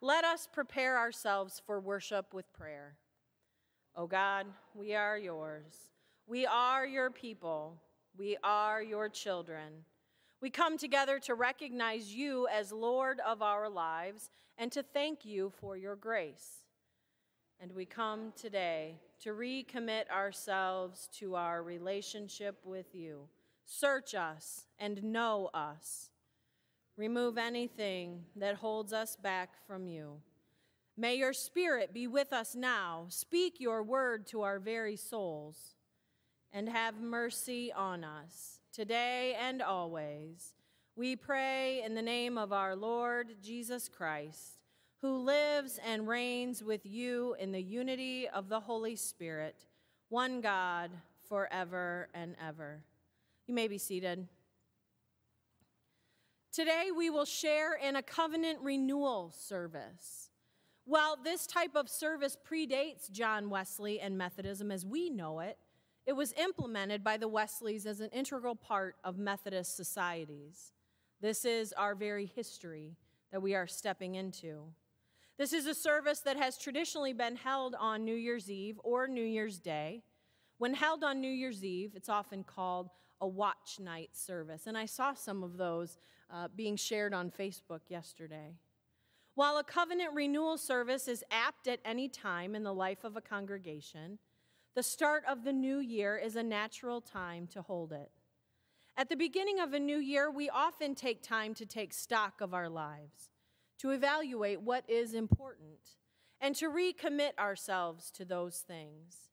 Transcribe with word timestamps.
let 0.00 0.24
us 0.24 0.48
prepare 0.52 0.98
ourselves 0.98 1.60
for 1.66 1.80
worship 1.80 2.32
with 2.32 2.52
prayer. 2.52 2.96
O 3.96 4.06
God, 4.06 4.46
we 4.74 4.94
are 4.94 5.18
yours. 5.18 5.74
We 6.26 6.46
are 6.46 6.86
your 6.86 7.10
people. 7.10 7.76
We 8.16 8.36
are 8.44 8.82
your 8.82 9.08
children. 9.08 9.84
We 10.40 10.50
come 10.50 10.78
together 10.78 11.18
to 11.20 11.34
recognize 11.34 12.14
you 12.14 12.46
as 12.46 12.70
Lord 12.70 13.20
of 13.26 13.42
our 13.42 13.68
lives 13.68 14.30
and 14.56 14.70
to 14.72 14.82
thank 14.82 15.24
you 15.24 15.52
for 15.60 15.76
your 15.76 15.96
grace. 15.96 16.64
And 17.60 17.72
we 17.72 17.84
come 17.84 18.32
today 18.36 19.00
to 19.22 19.30
recommit 19.30 20.08
ourselves 20.10 21.08
to 21.18 21.34
our 21.34 21.62
relationship 21.62 22.60
with 22.64 22.94
you. 22.94 23.22
Search 23.64 24.14
us 24.14 24.66
and 24.78 25.02
know 25.02 25.50
us. 25.52 26.10
Remove 26.98 27.38
anything 27.38 28.24
that 28.34 28.56
holds 28.56 28.92
us 28.92 29.14
back 29.14 29.50
from 29.68 29.86
you. 29.86 30.14
May 30.96 31.14
your 31.14 31.32
spirit 31.32 31.94
be 31.94 32.08
with 32.08 32.32
us 32.32 32.56
now. 32.56 33.06
Speak 33.08 33.60
your 33.60 33.84
word 33.84 34.26
to 34.26 34.42
our 34.42 34.58
very 34.58 34.96
souls. 34.96 35.76
And 36.52 36.68
have 36.68 37.00
mercy 37.00 37.72
on 37.72 38.02
us 38.02 38.58
today 38.72 39.36
and 39.40 39.62
always. 39.62 40.54
We 40.96 41.14
pray 41.14 41.82
in 41.84 41.94
the 41.94 42.02
name 42.02 42.36
of 42.36 42.52
our 42.52 42.74
Lord 42.74 43.36
Jesus 43.40 43.88
Christ, 43.88 44.58
who 45.00 45.18
lives 45.18 45.78
and 45.86 46.08
reigns 46.08 46.64
with 46.64 46.84
you 46.84 47.36
in 47.38 47.52
the 47.52 47.62
unity 47.62 48.28
of 48.28 48.48
the 48.48 48.58
Holy 48.58 48.96
Spirit, 48.96 49.66
one 50.08 50.40
God, 50.40 50.90
forever 51.28 52.08
and 52.12 52.34
ever. 52.44 52.82
You 53.46 53.54
may 53.54 53.68
be 53.68 53.78
seated. 53.78 54.26
Today, 56.52 56.86
we 56.96 57.10
will 57.10 57.24
share 57.24 57.74
in 57.74 57.96
a 57.96 58.02
covenant 58.02 58.58
renewal 58.62 59.32
service. 59.36 60.30
While 60.84 61.16
this 61.22 61.46
type 61.46 61.76
of 61.76 61.88
service 61.88 62.36
predates 62.50 63.10
John 63.10 63.50
Wesley 63.50 64.00
and 64.00 64.16
Methodism 64.16 64.70
as 64.70 64.86
we 64.86 65.10
know 65.10 65.40
it, 65.40 65.58
it 66.06 66.14
was 66.14 66.32
implemented 66.32 67.04
by 67.04 67.18
the 67.18 67.28
Wesleys 67.28 67.84
as 67.84 68.00
an 68.00 68.08
integral 68.10 68.54
part 68.54 68.96
of 69.04 69.18
Methodist 69.18 69.76
societies. 69.76 70.72
This 71.20 71.44
is 71.44 71.74
our 71.74 71.94
very 71.94 72.24
history 72.24 72.96
that 73.30 73.42
we 73.42 73.54
are 73.54 73.66
stepping 73.66 74.14
into. 74.14 74.62
This 75.36 75.52
is 75.52 75.66
a 75.66 75.74
service 75.74 76.20
that 76.20 76.38
has 76.38 76.56
traditionally 76.56 77.12
been 77.12 77.36
held 77.36 77.74
on 77.78 78.06
New 78.06 78.14
Year's 78.14 78.50
Eve 78.50 78.80
or 78.82 79.06
New 79.06 79.24
Year's 79.24 79.58
Day. 79.58 80.02
When 80.56 80.72
held 80.72 81.04
on 81.04 81.20
New 81.20 81.28
Year's 81.28 81.62
Eve, 81.62 81.92
it's 81.94 82.08
often 82.08 82.42
called 82.42 82.88
a 83.20 83.26
watch 83.26 83.78
night 83.80 84.10
service, 84.12 84.66
and 84.66 84.76
I 84.76 84.86
saw 84.86 85.14
some 85.14 85.42
of 85.42 85.56
those 85.56 85.98
uh, 86.30 86.48
being 86.54 86.76
shared 86.76 87.14
on 87.14 87.30
Facebook 87.30 87.80
yesterday. 87.88 88.56
While 89.34 89.56
a 89.58 89.64
covenant 89.64 90.14
renewal 90.14 90.58
service 90.58 91.06
is 91.06 91.24
apt 91.30 91.68
at 91.68 91.80
any 91.84 92.08
time 92.08 92.54
in 92.54 92.64
the 92.64 92.74
life 92.74 93.04
of 93.04 93.16
a 93.16 93.20
congregation, 93.20 94.18
the 94.74 94.82
start 94.82 95.24
of 95.28 95.44
the 95.44 95.52
new 95.52 95.78
year 95.78 96.16
is 96.16 96.36
a 96.36 96.42
natural 96.42 97.00
time 97.00 97.46
to 97.48 97.62
hold 97.62 97.92
it. 97.92 98.10
At 98.96 99.08
the 99.08 99.16
beginning 99.16 99.60
of 99.60 99.72
a 99.74 99.78
new 99.78 99.98
year, 99.98 100.28
we 100.28 100.50
often 100.50 100.96
take 100.96 101.22
time 101.22 101.54
to 101.54 101.66
take 101.66 101.94
stock 101.94 102.40
of 102.40 102.52
our 102.52 102.68
lives, 102.68 103.30
to 103.78 103.90
evaluate 103.90 104.60
what 104.60 104.82
is 104.88 105.14
important, 105.14 105.96
and 106.40 106.56
to 106.56 106.68
recommit 106.68 107.38
ourselves 107.38 108.10
to 108.12 108.24
those 108.24 108.58
things. 108.58 109.27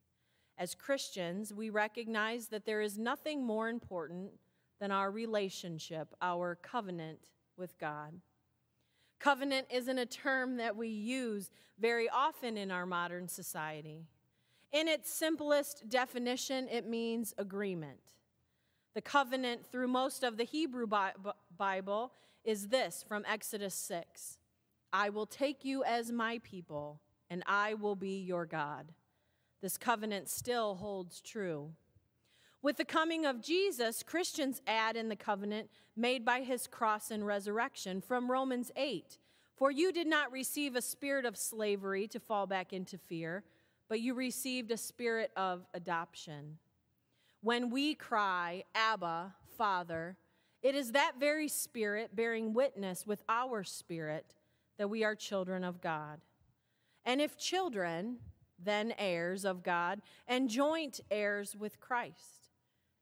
As 0.58 0.74
Christians, 0.74 1.54
we 1.54 1.70
recognize 1.70 2.48
that 2.48 2.66
there 2.66 2.82
is 2.82 2.98
nothing 2.98 3.46
more 3.46 3.70
important 3.70 4.32
than 4.80 4.92
our 4.92 5.12
relationship, 5.12 6.14
our 6.22 6.56
covenant 6.56 7.30
with 7.58 7.78
God. 7.78 8.14
Covenant 9.20 9.68
isn't 9.70 9.98
a 9.98 10.06
term 10.06 10.58
that 10.58 10.76
we 10.76 10.88
use 10.88 11.50
very 11.80 12.10
often 12.10 12.58
in 12.58 12.72
our 12.72 12.86
modern 12.86 13.28
society. 13.28 14.06
In 14.72 14.88
its 14.88 15.12
simplest 15.12 15.90
definition, 15.90 16.68
it 16.70 16.88
means 16.88 17.34
agreement. 17.38 18.00
The 18.94 19.02
covenant 19.02 19.66
through 19.66 19.88
most 19.88 20.24
of 20.24 20.38
the 20.38 20.44
Hebrew 20.44 20.88
Bible 21.58 22.14
is 22.44 22.68
this 22.70 23.04
from 23.08 23.26
Exodus 23.28 23.76
6 23.76 24.38
I 24.94 25.10
will 25.10 25.26
take 25.26 25.66
you 25.66 25.84
as 25.84 26.12
my 26.12 26.40
people, 26.44 27.02
and 27.30 27.44
I 27.46 27.74
will 27.74 27.96
be 27.96 28.22
your 28.22 28.46
God. 28.46 28.94
This 29.66 29.80
covenant 29.80 30.30
still 30.30 30.76
holds 30.76 31.20
true. 31.22 31.72
With 32.62 32.78
the 32.78 32.86
coming 32.86 33.26
of 33.26 33.42
Jesus, 33.42 34.04
Christians 34.04 34.62
add 34.68 34.96
in 34.96 35.10
the 35.10 35.16
covenant 35.16 35.72
made 35.96 36.24
by 36.24 36.42
his 36.42 36.68
cross 36.68 37.10
and 37.10 37.26
resurrection 37.26 38.00
from 38.00 38.30
Romans 38.30 38.72
8. 38.76 39.18
For 39.56 39.72
you 39.72 39.92
did 39.92 40.06
not 40.06 40.32
receive 40.32 40.76
a 40.76 40.84
spirit 40.84 41.26
of 41.26 41.36
slavery 41.36 42.08
to 42.10 42.20
fall 42.20 42.46
back 42.46 42.74
into 42.74 43.00
fear, 43.00 43.44
but 43.90 44.02
you 44.02 44.14
received 44.14 44.70
a 44.70 44.78
spirit 44.78 45.32
of 45.36 45.66
adoption. 45.74 46.60
When 47.42 47.72
we 47.72 47.96
cry, 47.96 48.66
Abba, 48.76 49.34
Father, 49.58 50.16
it 50.62 50.76
is 50.76 50.92
that 50.92 51.14
very 51.20 51.48
spirit 51.48 52.16
bearing 52.16 52.54
witness 52.54 53.08
with 53.08 53.24
our 53.28 53.64
spirit 53.64 54.36
that 54.78 54.92
we 54.92 55.04
are 55.04 55.16
children 55.16 55.64
of 55.64 55.82
God. 55.82 56.22
And 57.04 57.20
if 57.20 57.36
children, 57.36 58.18
then 58.66 58.94
heirs 58.98 59.46
of 59.46 59.64
God, 59.64 60.02
and 60.28 60.50
joint 60.50 61.00
heirs 61.10 61.56
with 61.56 61.80
Christ 61.80 62.46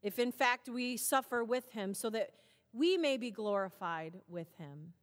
if 0.03 0.19
in 0.19 0.33
fact 0.33 0.67
we 0.67 0.97
suffer 0.97 1.43
with 1.43 1.71
him, 1.71 1.93
so 1.93 2.09
that 2.09 2.31
we 2.73 2.97
may 2.97 3.17
be 3.17 3.31
glorified 3.31 4.19
with 4.27 4.53
him. 4.57 4.93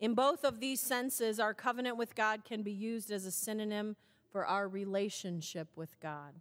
In 0.00 0.14
both 0.14 0.44
of 0.44 0.60
these 0.60 0.80
senses, 0.80 1.38
our 1.38 1.54
covenant 1.54 1.98
with 1.98 2.14
God 2.14 2.44
can 2.44 2.62
be 2.62 2.72
used 2.72 3.10
as 3.10 3.26
a 3.26 3.30
synonym 3.30 3.96
for 4.32 4.46
our 4.46 4.66
relationship 4.66 5.68
with 5.76 6.00
God. 6.00 6.34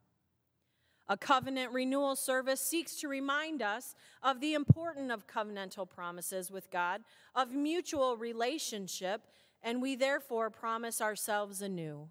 A 1.10 1.18
covenant 1.18 1.74
renewal 1.74 2.16
service 2.16 2.62
seeks 2.62 2.96
to 3.02 3.10
remind 3.10 3.62
us 3.62 3.94
of 4.24 4.40
the 4.40 4.54
importance 4.54 5.12
of 5.12 5.28
covenantal 5.28 5.88
promises 5.88 6.50
with 6.50 6.72
God, 6.72 7.02
of 7.36 7.52
mutual 7.52 8.16
relationship, 8.16 9.22
and 9.62 9.82
we 9.82 9.96
therefore 9.96 10.50
promise 10.50 11.02
ourselves 11.02 11.62
anew 11.62 12.10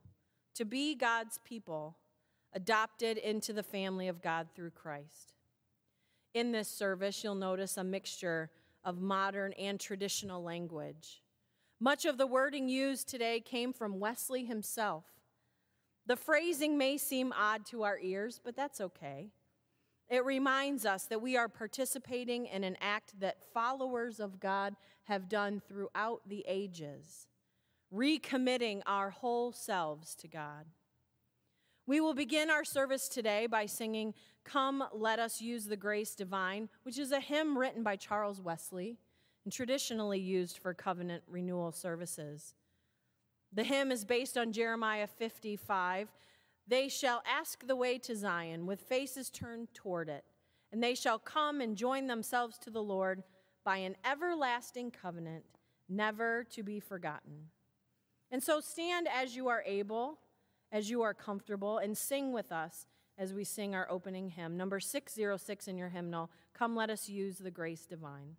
to 0.55 0.65
be 0.65 0.95
God's 0.95 1.39
people, 1.45 1.97
adopted 2.53 3.17
into 3.17 3.53
the 3.53 3.63
family 3.63 4.09
of 4.09 4.23
God 4.23 4.49
through 4.55 4.71
Christ. 4.71 5.35
In 6.35 6.53
this 6.53 6.69
service, 6.69 7.23
you'll 7.23 7.35
notice 7.35 7.77
a 7.77 7.85
mixture 7.85 8.51
of 8.85 9.01
modern 9.01 9.53
and 9.55 9.79
traditional 9.79 10.43
language. 10.43 11.23
Much 11.81 12.05
of 12.05 12.19
the 12.19 12.27
wording 12.27 12.69
used 12.69 13.09
today 13.09 13.41
came 13.41 13.73
from 13.73 13.99
Wesley 14.01 14.45
himself. 14.45 15.05
The 16.07 16.17
phrasing 16.17 16.79
may 16.79 16.97
seem 16.97 17.33
odd 17.37 17.67
to 17.67 17.83
our 17.83 17.99
ears, 17.99 18.41
but 18.43 18.57
that's 18.57 18.81
okay. 18.81 19.31
It 20.09 20.25
reminds 20.25 20.85
us 20.85 21.05
that 21.05 21.23
we 21.23 21.37
are 21.37 21.49
participating 21.49 22.47
in 22.47 22.65
an 22.65 22.77
act 22.81 23.19
that 23.21 23.43
followers 23.55 24.21
of 24.21 24.41
God 24.41 24.77
have 25.05 25.29
done 25.29 25.63
throughout 25.67 26.21
the 26.29 26.45
ages, 26.47 27.29
recommitting 27.93 28.81
our 28.87 29.11
whole 29.11 29.53
selves 29.53 30.15
to 30.17 30.29
God. 30.29 30.67
We 31.87 32.01
will 32.01 32.15
begin 32.15 32.49
our 32.49 32.65
service 32.65 33.09
today 33.09 33.47
by 33.47 33.67
singing 33.67 34.15
Come, 34.45 34.85
Let 34.93 35.19
Us 35.19 35.41
Use 35.41 35.67
the 35.67 35.77
Grace 35.77 36.15
Divine, 36.15 36.69
which 36.85 36.99
is 36.99 37.13
a 37.13 37.21
hymn 37.21 37.59
written 37.59 37.83
by 37.83 37.97
Charles 37.97 38.41
Wesley 38.41 38.99
and 39.45 39.53
traditionally 39.53 40.21
used 40.21 40.59
for 40.59 40.75
covenant 40.75 41.25
renewal 41.27 41.73
services. 41.73 42.55
The 43.53 43.65
hymn 43.65 43.93
is 43.93 44.05
based 44.05 44.39
on 44.39 44.53
Jeremiah 44.53 45.07
55. 45.07 46.09
They 46.67 46.89
shall 46.89 47.23
ask 47.27 47.67
the 47.67 47.77
way 47.77 47.99
to 47.99 48.17
Zion 48.17 48.67
with 48.67 48.81
faces 48.81 49.29
turned 49.29 49.75
toward 49.75 50.09
it, 50.09 50.25
and 50.71 50.83
they 50.83 50.95
shall 50.95 51.19
come 51.19 51.61
and 51.61 51.77
join 51.77 52.07
themselves 52.07 52.57
to 52.59 52.71
the 52.71 52.83
Lord 52.83 53.23
by 53.65 53.79
an 53.79 53.97
everlasting 54.05 54.91
covenant, 54.91 55.45
never 55.89 56.45
to 56.51 56.63
be 56.63 56.81
forgotten. 56.81 57.49
And 58.33 58.43
so 58.43 58.61
stand 58.61 59.07
as 59.15 59.37
you 59.37 59.49
are 59.49 59.63
able 59.65 60.19
as 60.73 60.89
you 60.89 61.03
are 61.03 61.13
comfortable 61.13 61.77
and 61.79 61.97
sing 61.97 62.33
with 62.33 62.51
us 62.51 62.87
as 63.19 63.35
we 63.35 63.45
sing 63.45 63.75
our 63.75 63.89
opening 63.91 64.31
hymn. 64.31 64.57
Number 64.57 64.81
606 64.81 65.69
in 65.69 65.77
your 65.77 65.91
hymnal 65.91 66.31
Come, 66.55 66.75
let 66.75 66.91
us 66.91 67.09
use 67.09 67.39
the 67.39 67.51
grace 67.51 67.87
divine. 67.87 68.37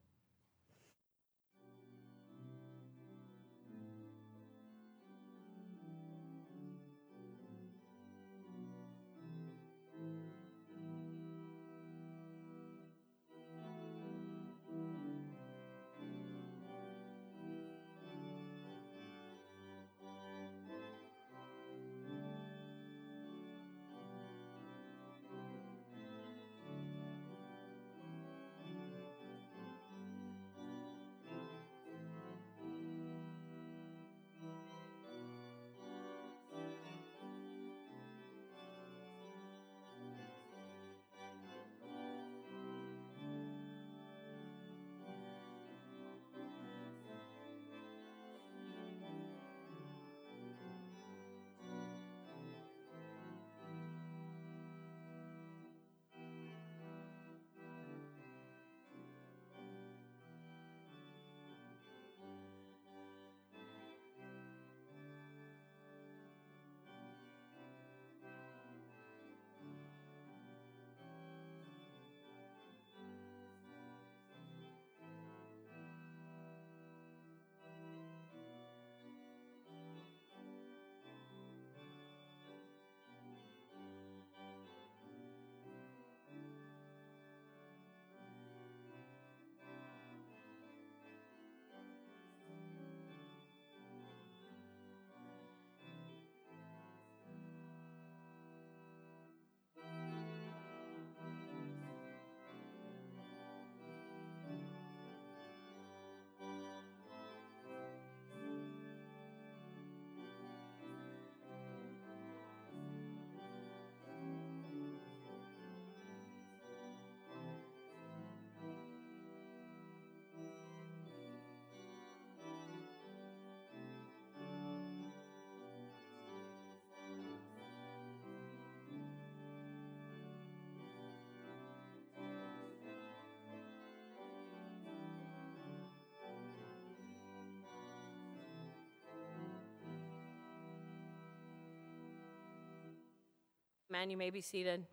Man, 143.94 144.10
you 144.10 144.18
may 144.18 144.32
be 144.32 144.42
seated. 144.42 144.88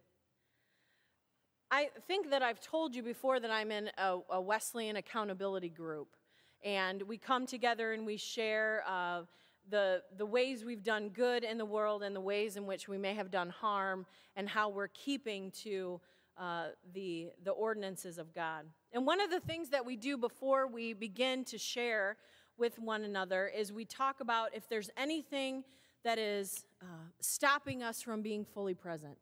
I 1.71 1.89
think 2.07 2.29
that 2.29 2.43
I've 2.43 2.61
told 2.61 2.95
you 2.95 3.03
before 3.03 3.41
that 3.41 3.51
I'm 3.51 3.73
in 3.73 3.91
a, 3.97 4.19
a 4.29 4.39
Wesleyan 4.43 4.97
accountability 4.97 5.71
group. 5.71 6.17
And 6.63 7.01
we 7.05 7.17
come 7.17 7.47
together 7.47 7.95
and 7.95 8.05
we 8.05 8.19
share 8.19 8.85
uh, 8.87 9.23
the, 9.71 10.03
the 10.19 10.27
ways 10.27 10.67
we've 10.67 10.83
done 10.83 11.09
good 11.09 11.45
in 11.45 11.57
the 11.57 11.65
world 11.65 12.03
and 12.03 12.15
the 12.15 12.21
ways 12.21 12.59
in 12.59 12.67
which 12.67 12.89
we 12.89 12.99
may 12.99 13.15
have 13.15 13.31
done 13.31 13.49
harm 13.49 14.05
and 14.37 14.47
how 14.47 14.69
we're 14.69 14.89
keeping 14.89 15.51
to 15.63 15.99
uh, 16.37 16.67
the, 16.93 17.31
the 17.43 17.53
ordinances 17.53 18.19
of 18.19 18.35
God. 18.35 18.67
And 18.93 19.07
one 19.07 19.23
of 19.23 19.31
the 19.31 19.41
things 19.41 19.71
that 19.71 19.87
we 19.87 19.97
do 19.97 20.19
before 20.19 20.67
we 20.67 20.93
begin 20.93 21.45
to 21.45 21.57
share 21.57 22.19
with 22.59 22.79
one 22.79 23.05
another 23.05 23.47
is 23.47 23.73
we 23.73 23.87
talk 23.87 24.21
about 24.21 24.55
if 24.55 24.69
there's 24.69 24.91
anything 24.99 25.65
that 26.05 26.19
is 26.19 26.65
uh, 26.83 27.09
stopping 27.21 27.83
us 27.83 28.03
from 28.03 28.23
being 28.23 28.45
fully 28.45 28.75
present 28.75 29.19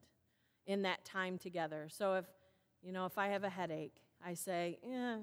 in 0.66 0.82
that 0.82 1.04
time 1.04 1.38
together. 1.38 1.88
So 1.90 2.14
if, 2.14 2.26
you 2.82 2.92
know, 2.92 3.06
if 3.06 3.18
I 3.18 3.28
have 3.28 3.44
a 3.44 3.48
headache, 3.48 3.96
I 4.24 4.34
say, 4.34 4.78
yeah, 4.86 5.18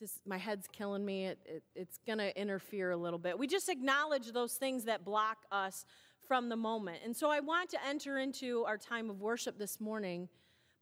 this, 0.00 0.20
my 0.26 0.38
head's 0.38 0.66
killing 0.72 1.04
me. 1.04 1.26
It, 1.26 1.38
it, 1.44 1.62
it's 1.74 1.98
going 2.06 2.18
to 2.18 2.38
interfere 2.38 2.90
a 2.90 2.96
little 2.96 3.18
bit. 3.18 3.38
We 3.38 3.46
just 3.46 3.68
acknowledge 3.68 4.32
those 4.32 4.54
things 4.54 4.84
that 4.84 5.04
block 5.04 5.38
us 5.52 5.84
from 6.26 6.48
the 6.48 6.56
moment. 6.56 6.98
And 7.04 7.16
so 7.16 7.30
I 7.30 7.40
want 7.40 7.70
to 7.70 7.78
enter 7.86 8.18
into 8.18 8.64
our 8.64 8.78
time 8.78 9.10
of 9.10 9.20
worship 9.20 9.58
this 9.58 9.80
morning 9.80 10.28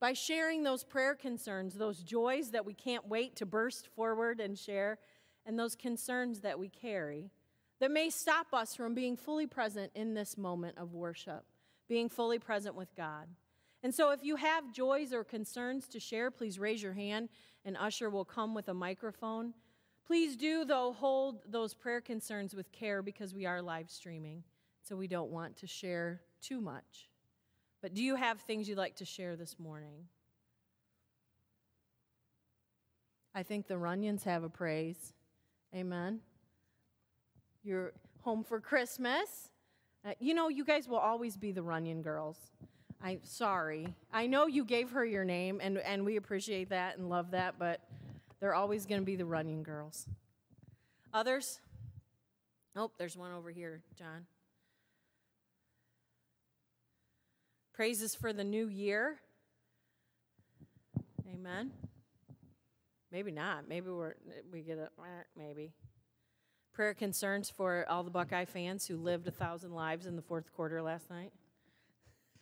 by 0.00 0.12
sharing 0.12 0.62
those 0.62 0.82
prayer 0.82 1.14
concerns, 1.14 1.74
those 1.74 1.98
joys 1.98 2.50
that 2.50 2.64
we 2.64 2.74
can't 2.74 3.06
wait 3.08 3.36
to 3.36 3.46
burst 3.46 3.88
forward 3.94 4.40
and 4.40 4.58
share, 4.58 4.98
and 5.46 5.58
those 5.58 5.74
concerns 5.74 6.40
that 6.40 6.58
we 6.58 6.68
carry 6.68 7.30
that 7.82 7.90
may 7.90 8.10
stop 8.10 8.54
us 8.54 8.76
from 8.76 8.94
being 8.94 9.16
fully 9.16 9.48
present 9.48 9.90
in 9.96 10.14
this 10.14 10.38
moment 10.38 10.78
of 10.78 10.94
worship, 10.94 11.44
being 11.88 12.08
fully 12.08 12.38
present 12.38 12.76
with 12.76 12.94
God. 12.94 13.26
And 13.82 13.92
so, 13.92 14.10
if 14.10 14.22
you 14.22 14.36
have 14.36 14.72
joys 14.72 15.12
or 15.12 15.24
concerns 15.24 15.88
to 15.88 15.98
share, 15.98 16.30
please 16.30 16.60
raise 16.60 16.80
your 16.80 16.92
hand, 16.92 17.28
and 17.64 17.76
Usher 17.76 18.08
will 18.08 18.24
come 18.24 18.54
with 18.54 18.68
a 18.68 18.74
microphone. 18.74 19.52
Please 20.06 20.36
do, 20.36 20.64
though, 20.64 20.92
hold 20.92 21.40
those 21.50 21.74
prayer 21.74 22.00
concerns 22.00 22.54
with 22.54 22.70
care 22.70 23.02
because 23.02 23.34
we 23.34 23.46
are 23.46 23.60
live 23.60 23.90
streaming, 23.90 24.44
so 24.80 24.94
we 24.94 25.08
don't 25.08 25.32
want 25.32 25.56
to 25.56 25.66
share 25.66 26.20
too 26.40 26.60
much. 26.60 27.08
But 27.80 27.94
do 27.94 28.04
you 28.04 28.14
have 28.14 28.38
things 28.42 28.68
you'd 28.68 28.78
like 28.78 28.94
to 28.96 29.04
share 29.04 29.34
this 29.34 29.58
morning? 29.58 30.04
I 33.34 33.42
think 33.42 33.66
the 33.66 33.74
Runyons 33.74 34.22
have 34.22 34.44
a 34.44 34.48
praise. 34.48 35.14
Amen. 35.74 36.20
You're 37.64 37.92
home 38.22 38.42
for 38.42 38.60
Christmas. 38.60 39.50
Uh, 40.04 40.12
you 40.18 40.34
know, 40.34 40.48
you 40.48 40.64
guys 40.64 40.88
will 40.88 40.98
always 40.98 41.36
be 41.36 41.52
the 41.52 41.62
Runyon 41.62 42.02
girls. 42.02 42.38
I'm 43.00 43.20
sorry. 43.22 43.94
I 44.12 44.26
know 44.26 44.46
you 44.46 44.64
gave 44.64 44.90
her 44.90 45.04
your 45.04 45.24
name, 45.24 45.60
and, 45.62 45.78
and 45.78 46.04
we 46.04 46.16
appreciate 46.16 46.70
that 46.70 46.98
and 46.98 47.08
love 47.08 47.32
that, 47.32 47.56
but 47.58 47.80
they're 48.40 48.54
always 48.54 48.86
going 48.86 49.00
to 49.00 49.04
be 49.04 49.16
the 49.16 49.24
Runyon 49.24 49.62
girls. 49.62 50.06
Others? 51.14 51.60
Oh, 52.74 52.90
there's 52.98 53.16
one 53.16 53.32
over 53.32 53.50
here, 53.50 53.82
John. 53.98 54.26
Praises 57.74 58.14
for 58.14 58.32
the 58.32 58.44
new 58.44 58.66
year. 58.66 59.20
Amen. 61.32 61.70
Maybe 63.10 63.30
not. 63.30 63.68
Maybe 63.68 63.90
we're 63.90 64.14
we 64.50 64.62
get 64.62 64.78
a 64.78 64.88
maybe. 65.36 65.72
Prayer 66.72 66.94
concerns 66.94 67.50
for 67.50 67.84
all 67.90 68.02
the 68.02 68.10
Buckeye 68.10 68.46
fans 68.46 68.86
who 68.86 68.96
lived 68.96 69.28
a 69.28 69.30
thousand 69.30 69.74
lives 69.74 70.06
in 70.06 70.16
the 70.16 70.22
fourth 70.22 70.50
quarter 70.54 70.80
last 70.80 71.10
night. 71.10 71.30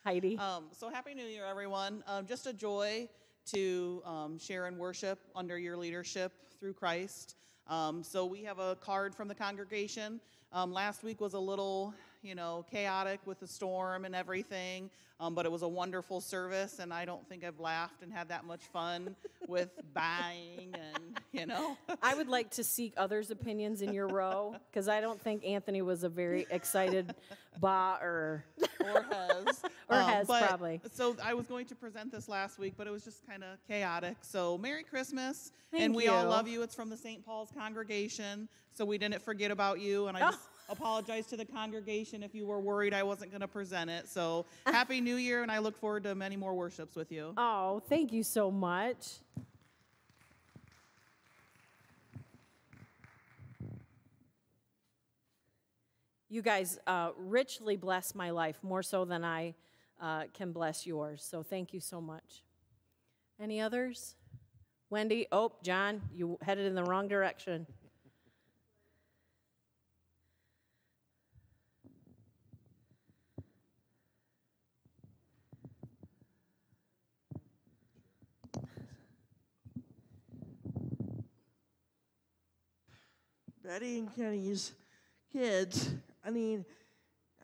Heidi. 0.05 0.39
Um, 0.39 0.67
so 0.71 0.89
happy 0.89 1.15
New 1.15 1.25
Year, 1.25 1.45
everyone! 1.45 2.05
Um, 2.07 2.27
just 2.27 2.47
a 2.47 2.53
joy 2.53 3.09
to 3.47 4.01
um, 4.07 4.39
share 4.39 4.67
and 4.67 4.79
worship 4.79 5.19
under 5.35 5.59
your 5.59 5.77
leadership 5.77 6.33
through 6.61 6.75
Christ. 6.75 7.35
Um, 7.67 8.05
so 8.05 8.25
we 8.25 8.45
have 8.45 8.61
a 8.61 8.77
card 8.77 9.17
from 9.17 9.27
the 9.27 9.35
congregation. 9.35 10.21
Um, 10.53 10.73
last 10.73 11.03
week 11.03 11.21
was 11.21 11.35
a 11.35 11.41
little 11.41 11.93
you 12.23 12.35
know, 12.35 12.65
chaotic 12.71 13.21
with 13.25 13.41
the 13.41 13.47
storm 13.47 14.05
and 14.05 14.15
everything. 14.15 14.91
Um, 15.21 15.35
but 15.35 15.45
it 15.45 15.53
was 15.53 15.61
a 15.61 15.69
wonderful 15.69 16.23
service, 16.23 16.79
and 16.79 16.95
I 16.95 17.05
don't 17.05 17.29
think 17.29 17.45
I've 17.45 17.61
laughed 17.61 18.03
and 18.03 18.11
had 18.11 18.31
that 18.31 18.47
much 18.47 18.63
fun 18.73 19.15
with 19.49 19.69
buying 19.93 20.73
and, 20.73 21.21
you 21.33 21.45
know. 21.45 21.77
I 22.03 22.15
would 22.15 22.29
like 22.29 22.49
to 22.53 22.65
seek 22.65 22.95
others' 22.97 23.31
opinions 23.31 23.83
in 23.83 23.93
your 23.93 24.09
row 24.09 24.57
because 24.71 24.89
I 24.89 25.03
don't 25.03 25.21
think 25.21 25.45
Anthony 25.45 25.83
was 25.83 26.05
a 26.05 26.09
very 26.09 26.47
excited 26.51 27.15
ba 27.61 27.99
or. 28.01 28.47
or 28.83 29.05
has. 29.11 29.63
or 29.91 29.97
um, 29.97 30.09
has, 30.09 30.27
probably. 30.27 30.81
So 30.95 31.15
I 31.23 31.35
was 31.35 31.45
going 31.45 31.67
to 31.67 31.75
present 31.75 32.11
this 32.11 32.27
last 32.27 32.59
week, 32.59 32.73
but 32.79 32.87
it 32.87 32.91
was 32.91 33.05
just 33.05 33.27
kind 33.27 33.45
of 33.45 33.59
chaotic. 33.69 34.17
So 34.23 34.57
Merry 34.57 34.85
Christmas. 34.85 35.53
Thank 35.71 35.85
and 35.85 35.95
we 35.95 36.05
you. 36.05 36.13
all 36.13 36.25
love 36.25 36.49
you. 36.49 36.63
It's 36.63 36.75
from 36.75 36.89
the 36.89 36.97
St. 36.97 37.25
Paul's 37.25 37.51
congregation, 37.57 38.49
so 38.73 38.85
we 38.87 38.97
didn't 38.97 39.23
forget 39.23 39.51
about 39.51 39.81
you. 39.81 40.07
And 40.07 40.17
I 40.17 40.21
just. 40.21 40.41
Apologize 40.71 41.27
to 41.27 41.37
the 41.37 41.45
congregation 41.45 42.23
if 42.23 42.33
you 42.33 42.47
were 42.47 42.61
worried 42.61 42.95
I 42.95 43.03
wasn't 43.03 43.33
going 43.33 43.41
to 43.41 43.49
present 43.49 43.91
it. 43.91 44.09
So 44.09 44.47
happy 44.67 45.01
New 45.01 45.17
Year, 45.17 45.43
and 45.43 45.51
I 45.51 45.59
look 45.59 45.77
forward 45.77 46.05
to 46.05 46.15
many 46.15 46.37
more 46.37 46.55
worships 46.55 46.95
with 46.95 47.11
you. 47.11 47.35
Oh, 47.37 47.83
thank 47.89 48.13
you 48.13 48.23
so 48.23 48.51
much. 48.51 49.19
You 56.29 56.43
guys 56.43 56.79
uh, 56.87 57.11
richly 57.19 57.77
bless 57.77 58.15
my 58.15 58.31
life, 58.31 58.57
more 58.63 58.85
so 58.85 59.05
than 59.05 59.25
I 59.25 59.57
uh, 60.01 60.25
can 60.33 60.53
bless 60.53 60.87
yours. 60.87 61.27
So 61.29 61.43
thank 61.43 61.75
you 61.75 61.81
so 61.81 62.01
much. 62.01 62.45
Any 63.41 63.61
others? 63.61 64.15
Wendy? 64.91 65.27
Oh, 65.33 65.53
John, 65.65 66.03
you 66.15 66.39
headed 66.43 66.67
in 66.67 66.77
the 66.77 66.85
wrong 66.85 67.09
direction. 67.09 67.67
Betty 83.71 83.99
and 83.99 84.17
Kenny's 84.17 84.73
kids. 85.33 85.93
I 86.27 86.31
mean, 86.31 86.65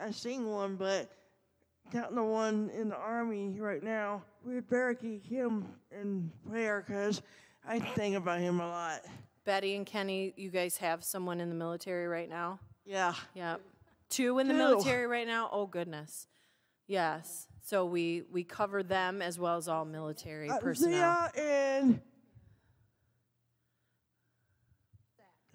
I 0.01 0.11
sing 0.11 0.51
one, 0.51 0.75
but 0.75 1.09
counting 1.93 2.17
the 2.17 2.25
one 2.25 2.69
in 2.77 2.89
the 2.89 2.97
army 2.97 3.55
right 3.61 3.81
now, 3.81 4.25
we'd 4.45 4.69
better 4.69 4.93
keep 4.95 5.25
him 5.25 5.67
in 5.93 6.33
prayer 6.51 6.83
because 6.85 7.23
I 7.65 7.79
think 7.79 8.17
about 8.17 8.41
him 8.41 8.59
a 8.59 8.67
lot. 8.67 9.03
Betty 9.45 9.77
and 9.77 9.87
Kenny, 9.87 10.35
you 10.37 10.51
guys 10.51 10.77
have 10.79 11.05
someone 11.05 11.41
in 11.41 11.49
the 11.49 11.55
military 11.55 12.09
right 12.09 12.29
now? 12.29 12.59
Yeah. 12.85 13.15
Yeah. 13.35 13.59
Two 14.11 14.41
in 14.41 14.49
the 14.49 14.55
Two. 14.55 14.59
military 14.59 15.07
right 15.07 15.29
now? 15.29 15.49
Oh, 15.53 15.67
goodness. 15.67 16.27
Yes. 16.89 17.47
So 17.63 17.85
we, 17.87 18.25
we 18.33 18.43
cover 18.43 18.83
them 18.83 19.23
as 19.23 19.39
well 19.39 19.59
as 19.59 19.69
all 19.69 19.85
military 19.85 20.51
Uh, 20.51 20.59
personnel. 20.59 21.31
Zia 21.37 21.45
and 21.45 22.01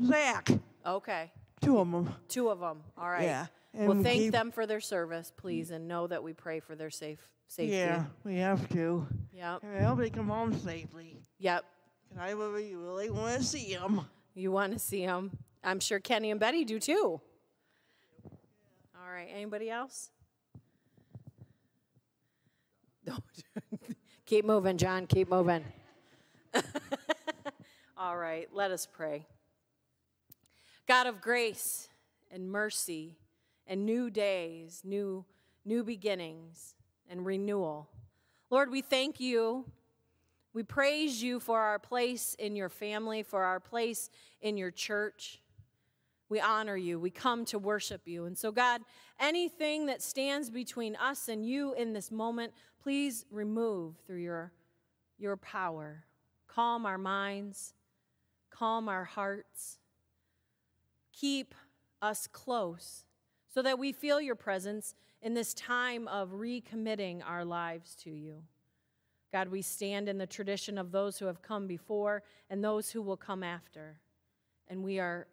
Zach. 0.03 0.49
Okay. 0.85 1.31
Two 1.61 1.77
of 1.79 1.91
them. 1.91 2.13
Two 2.27 2.49
of 2.49 2.59
them. 2.59 2.83
All 2.97 3.09
right. 3.09 3.23
Yeah. 3.23 3.45
Well, 3.73 3.91
And 3.91 4.03
thank 4.03 4.31
them 4.31 4.51
for 4.51 4.65
their 4.65 4.81
service, 4.81 5.31
please, 5.35 5.71
and 5.71 5.87
know 5.87 6.07
that 6.07 6.21
we 6.23 6.33
pray 6.33 6.59
for 6.59 6.75
their 6.75 6.89
safe 6.89 7.19
safety. 7.47 7.75
Yeah, 7.75 8.05
we 8.23 8.35
have 8.37 8.67
to. 8.69 9.07
Yep. 9.33 9.63
And 9.63 9.77
I 9.77 9.81
hope 9.83 9.99
they 9.99 10.09
come 10.09 10.27
home 10.27 10.53
safely. 10.59 11.21
Yep. 11.39 11.63
'Cause 12.09 12.17
I 12.19 12.31
really, 12.31 12.75
really 12.75 13.09
want 13.09 13.37
to 13.39 13.43
see 13.45 13.73
them. 13.73 14.05
You 14.33 14.51
want 14.51 14.73
to 14.73 14.79
see 14.79 15.05
them. 15.05 15.31
I'm 15.63 15.79
sure 15.79 15.99
Kenny 15.99 16.31
and 16.31 16.39
Betty 16.39 16.65
do 16.65 16.79
too. 16.79 17.21
All 18.95 19.09
right. 19.11 19.29
Anybody 19.33 19.69
else? 19.69 20.09
Keep 24.25 24.45
moving, 24.45 24.77
John. 24.77 25.07
Keep 25.07 25.29
moving. 25.29 25.63
All 27.97 28.17
right. 28.17 28.47
Let 28.53 28.71
us 28.71 28.85
pray. 28.85 29.25
God 30.87 31.07
of 31.07 31.21
grace 31.21 31.89
and 32.31 32.49
mercy 32.49 33.17
and 33.67 33.85
new 33.85 34.09
days, 34.09 34.81
new, 34.83 35.25
new 35.65 35.83
beginnings 35.83 36.75
and 37.09 37.25
renewal. 37.25 37.89
Lord, 38.49 38.71
we 38.71 38.81
thank 38.81 39.19
you. 39.19 39.65
We 40.53 40.63
praise 40.63 41.23
you 41.23 41.39
for 41.39 41.59
our 41.59 41.79
place 41.79 42.35
in 42.37 42.55
your 42.55 42.69
family, 42.69 43.23
for 43.23 43.43
our 43.43 43.59
place 43.59 44.09
in 44.41 44.57
your 44.57 44.71
church. 44.71 45.41
We 46.27 46.39
honor 46.39 46.77
you. 46.77 46.99
We 46.99 47.09
come 47.09 47.45
to 47.45 47.59
worship 47.59 48.07
you. 48.07 48.25
And 48.25 48.37
so, 48.37 48.51
God, 48.51 48.81
anything 49.19 49.85
that 49.85 50.01
stands 50.01 50.49
between 50.49 50.95
us 50.95 51.27
and 51.27 51.45
you 51.45 51.73
in 51.73 51.93
this 51.93 52.11
moment, 52.11 52.53
please 52.81 53.25
remove 53.31 53.95
through 54.07 54.21
your, 54.21 54.51
your 55.17 55.37
power. 55.37 56.05
Calm 56.47 56.85
our 56.85 56.97
minds, 56.97 57.73
calm 58.49 58.89
our 58.89 59.05
hearts 59.05 59.77
keep 61.11 61.55
us 62.01 62.27
close 62.27 63.05
so 63.53 63.61
that 63.61 63.79
we 63.79 63.91
feel 63.91 64.21
your 64.21 64.35
presence 64.35 64.95
in 65.21 65.33
this 65.33 65.53
time 65.53 66.07
of 66.07 66.31
recommitting 66.31 67.21
our 67.25 67.45
lives 67.45 67.95
to 67.95 68.09
you. 68.09 68.43
God, 69.31 69.49
we 69.49 69.61
stand 69.61 70.09
in 70.09 70.17
the 70.17 70.27
tradition 70.27 70.77
of 70.77 70.91
those 70.91 71.17
who 71.17 71.25
have 71.25 71.41
come 71.41 71.67
before 71.67 72.23
and 72.49 72.63
those 72.63 72.91
who 72.91 73.01
will 73.01 73.17
come 73.17 73.43
after, 73.43 73.99
and 74.67 74.83
we 74.83 74.99
are 74.99 75.27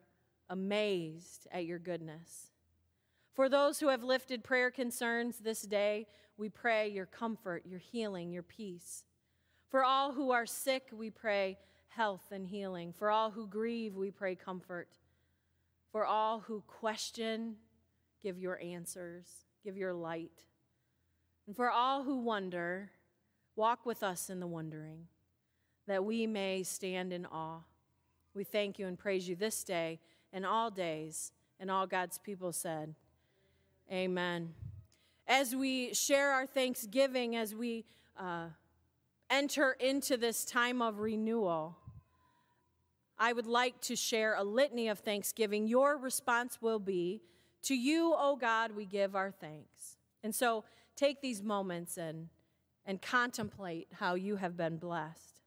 amazed 0.51 1.49
at 1.51 1.65
your 1.65 1.79
goodness. 1.79 2.53
For 3.35 3.49
those 3.49 3.81
who 3.81 3.89
have 3.89 4.03
lifted 4.03 4.45
prayer 4.45 4.71
concerns 4.71 5.39
this 5.39 5.63
day, 5.63 6.07
we 6.37 6.49
pray 6.49 6.89
your 6.89 7.07
comfort, 7.07 7.65
your 7.67 7.81
healing, 7.81 8.31
your 8.31 8.43
peace. 8.43 9.05
For 9.69 9.85
all 9.85 10.13
who 10.13 10.31
are 10.31 10.47
sick, 10.47 10.89
we 10.93 11.11
pray 11.11 11.59
health 11.89 12.31
and 12.31 12.47
healing. 12.47 12.93
For 12.93 13.11
all 13.11 13.31
who 13.31 13.47
grieve, 13.47 13.97
we 13.97 14.11
pray 14.11 14.35
comfort. 14.35 14.89
For 15.93 16.05
all 16.05 16.41
who 16.41 16.63
question, 16.67 17.57
give 18.23 18.39
your 18.39 18.61
answers, 18.61 19.27
give 19.65 19.77
your 19.77 19.95
light. 19.95 20.45
And 21.47 21.57
for 21.57 21.71
all 21.71 22.03
who 22.03 22.19
wonder, 22.19 22.91
walk 23.57 23.87
with 23.87 24.03
us 24.03 24.29
in 24.29 24.39
the 24.41 24.47
wondering, 24.47 25.07
that 25.87 26.05
we 26.05 26.27
may 26.27 26.63
stand 26.63 27.13
in 27.13 27.25
awe. 27.27 27.61
We 28.35 28.45
thank 28.45 28.79
you 28.79 28.87
and 28.87 28.99
praise 28.99 29.29
you 29.29 29.35
this 29.35 29.65
day 29.65 29.99
and 30.33 30.45
all 30.45 30.71
days. 30.71 31.33
And 31.59 31.71
all 31.71 31.87
God's 31.87 32.19
people 32.19 32.53
said, 32.53 32.95
Amen. 33.91 34.53
As 35.27 35.57
we 35.57 35.95
share 35.95 36.31
our 36.33 36.47
thanksgiving, 36.47 37.35
as 37.35 37.55
we 37.55 37.85
uh, 38.19 38.49
enter 39.31 39.73
into 39.73 40.17
this 40.17 40.45
time 40.45 40.83
of 40.83 41.01
renewal, 41.01 41.77
I 43.19 43.33
would 43.33 43.47
like 43.47 43.81
to 43.83 43.97
share 43.97 44.35
a 44.35 44.45
litany 44.45 44.89
of 44.89 45.01
thanksgiving. 45.01 45.67
Your 45.67 45.97
response 45.97 46.63
will 46.63 46.79
be, 46.79 47.23
To 47.63 47.75
you, 47.75 48.15
O 48.17 48.37
God, 48.37 48.73
we 48.73 48.85
give 48.85 49.17
our 49.17 49.31
thanks. 49.31 49.97
And 50.23 50.35
so 50.35 50.65
take 50.95 51.21
these 51.21 51.43
moments 51.43 51.97
and, 51.97 52.29
and 52.87 53.03
contemplate 53.03 53.89
how 53.95 54.15
you 54.15 54.37
have 54.37 54.57
been 54.57 54.77
blessed. 54.77 55.41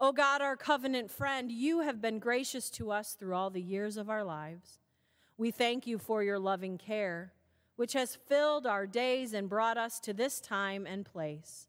O 0.00 0.12
God, 0.12 0.40
our 0.40 0.56
covenant 0.56 1.10
friend, 1.10 1.50
you 1.50 1.80
have 1.80 2.00
been 2.00 2.20
gracious 2.20 2.70
to 2.70 2.92
us 2.92 3.14
through 3.14 3.34
all 3.34 3.50
the 3.50 3.60
years 3.60 3.96
of 3.96 4.08
our 4.08 4.22
lives. 4.22 4.78
We 5.36 5.50
thank 5.50 5.86
you 5.86 5.98
for 5.98 6.22
your 6.22 6.38
loving 6.38 6.78
care, 6.78 7.32
which 7.74 7.94
has 7.94 8.14
filled 8.14 8.66
our 8.66 8.86
days 8.86 9.32
and 9.32 9.48
brought 9.48 9.76
us 9.76 9.98
to 10.00 10.12
this 10.12 10.40
time 10.40 10.86
and 10.86 11.04
place. 11.04 11.66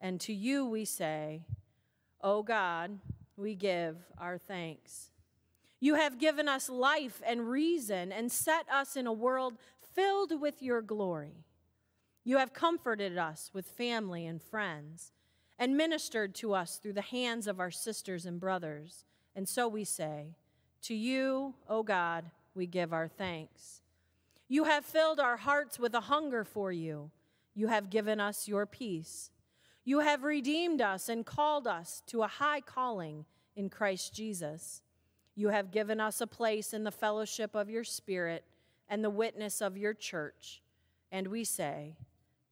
And 0.00 0.20
to 0.22 0.32
you 0.32 0.66
we 0.66 0.84
say, 0.84 1.42
O 2.20 2.42
God, 2.42 2.98
we 3.36 3.54
give 3.54 3.96
our 4.18 4.38
thanks. 4.38 5.10
You 5.80 5.94
have 5.96 6.18
given 6.18 6.48
us 6.48 6.68
life 6.68 7.20
and 7.26 7.48
reason 7.48 8.12
and 8.12 8.30
set 8.30 8.66
us 8.70 8.96
in 8.96 9.06
a 9.06 9.12
world 9.12 9.58
filled 9.94 10.40
with 10.40 10.62
your 10.62 10.80
glory. 10.80 11.44
You 12.24 12.38
have 12.38 12.54
comforted 12.54 13.18
us 13.18 13.50
with 13.52 13.66
family 13.66 14.26
and 14.26 14.42
friends 14.42 15.12
and 15.58 15.76
ministered 15.76 16.34
to 16.36 16.54
us 16.54 16.78
through 16.78 16.94
the 16.94 17.02
hands 17.02 17.46
of 17.46 17.60
our 17.60 17.70
sisters 17.70 18.24
and 18.26 18.40
brothers. 18.40 19.04
And 19.36 19.48
so 19.48 19.68
we 19.68 19.84
say, 19.84 20.36
To 20.82 20.94
you, 20.94 21.54
O 21.68 21.82
God, 21.82 22.30
we 22.54 22.66
give 22.66 22.92
our 22.92 23.08
thanks. 23.08 23.82
You 24.48 24.64
have 24.64 24.84
filled 24.84 25.20
our 25.20 25.36
hearts 25.36 25.78
with 25.78 25.94
a 25.94 26.00
hunger 26.00 26.44
for 26.44 26.72
you. 26.72 27.10
You 27.54 27.68
have 27.68 27.90
given 27.90 28.20
us 28.20 28.48
your 28.48 28.66
peace. 28.66 29.30
You 29.84 30.00
have 30.00 30.24
redeemed 30.24 30.80
us 30.80 31.08
and 31.08 31.26
called 31.26 31.66
us 31.66 32.02
to 32.06 32.22
a 32.22 32.28
high 32.28 32.60
calling 32.60 33.26
in 33.54 33.68
Christ 33.68 34.14
Jesus. 34.14 34.82
You 35.34 35.48
have 35.48 35.70
given 35.70 36.00
us 36.00 36.20
a 36.20 36.26
place 36.26 36.72
in 36.72 36.84
the 36.84 36.90
fellowship 36.90 37.54
of 37.54 37.68
your 37.68 37.84
Spirit 37.84 38.44
and 38.88 39.04
the 39.04 39.10
witness 39.10 39.60
of 39.60 39.76
your 39.76 39.92
church. 39.92 40.62
And 41.12 41.28
we 41.28 41.44
say, 41.44 41.96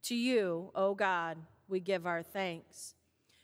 To 0.04 0.14
you, 0.14 0.70
O 0.74 0.94
God, 0.94 1.38
we 1.68 1.80
give 1.80 2.06
our 2.06 2.22
thanks. 2.22 2.94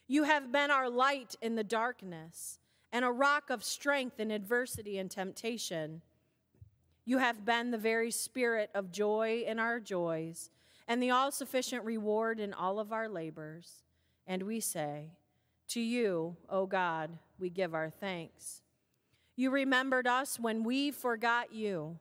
You 0.07 0.25
have 0.25 0.53
been 0.53 0.71
our 0.71 0.91
light 0.91 1.35
in 1.41 1.55
the 1.55 1.65
darkness 1.65 2.59
and 2.93 3.05
a 3.05 3.11
rock 3.11 3.51
of 3.51 3.65
strength 3.65 4.21
in 4.21 4.31
adversity 4.31 4.99
and 4.99 5.11
temptation. 5.11 6.03
You 7.05 7.19
have 7.19 7.45
been 7.45 7.71
the 7.71 7.79
very 7.79 8.11
spirit 8.11 8.71
of 8.75 8.93
joy 8.93 9.45
in 9.47 9.59
our 9.59 9.81
joys 9.81 10.51
and 10.89 11.03
the 11.03 11.11
all 11.11 11.31
sufficient 11.31 11.85
reward 11.85 12.41
in 12.41 12.55
all 12.55 12.81
of 12.81 12.93
our 12.93 13.09
labors. 13.09 13.85
And 14.27 14.43
we 14.43 14.59
say, 14.59 15.13
To 15.69 15.81
you, 15.81 16.37
O 16.49 16.67
God, 16.67 17.11
we 17.39 17.51
give 17.51 17.75
our 17.75 17.91
thanks. 17.91 18.63
You 19.37 19.51
remembered 19.51 20.07
us 20.07 20.41
when 20.41 20.65
we 20.65 20.91
forgot 20.91 21.53
you. 21.53 21.99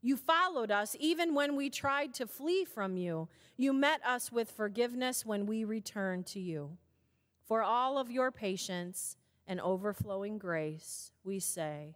You 0.00 0.16
followed 0.16 0.72
us 0.72 0.96
even 0.98 1.34
when 1.34 1.54
we 1.54 1.70
tried 1.70 2.14
to 2.14 2.26
flee 2.26 2.64
from 2.64 2.96
you. 2.96 3.28
You 3.56 3.72
met 3.72 4.04
us 4.04 4.32
with 4.32 4.50
forgiveness 4.50 5.24
when 5.24 5.46
we 5.46 5.62
returned 5.62 6.26
to 6.28 6.40
you. 6.40 6.78
For 7.44 7.62
all 7.62 7.98
of 7.98 8.10
your 8.10 8.32
patience 8.32 9.16
and 9.46 9.60
overflowing 9.60 10.38
grace, 10.38 11.12
we 11.22 11.38
say, 11.38 11.94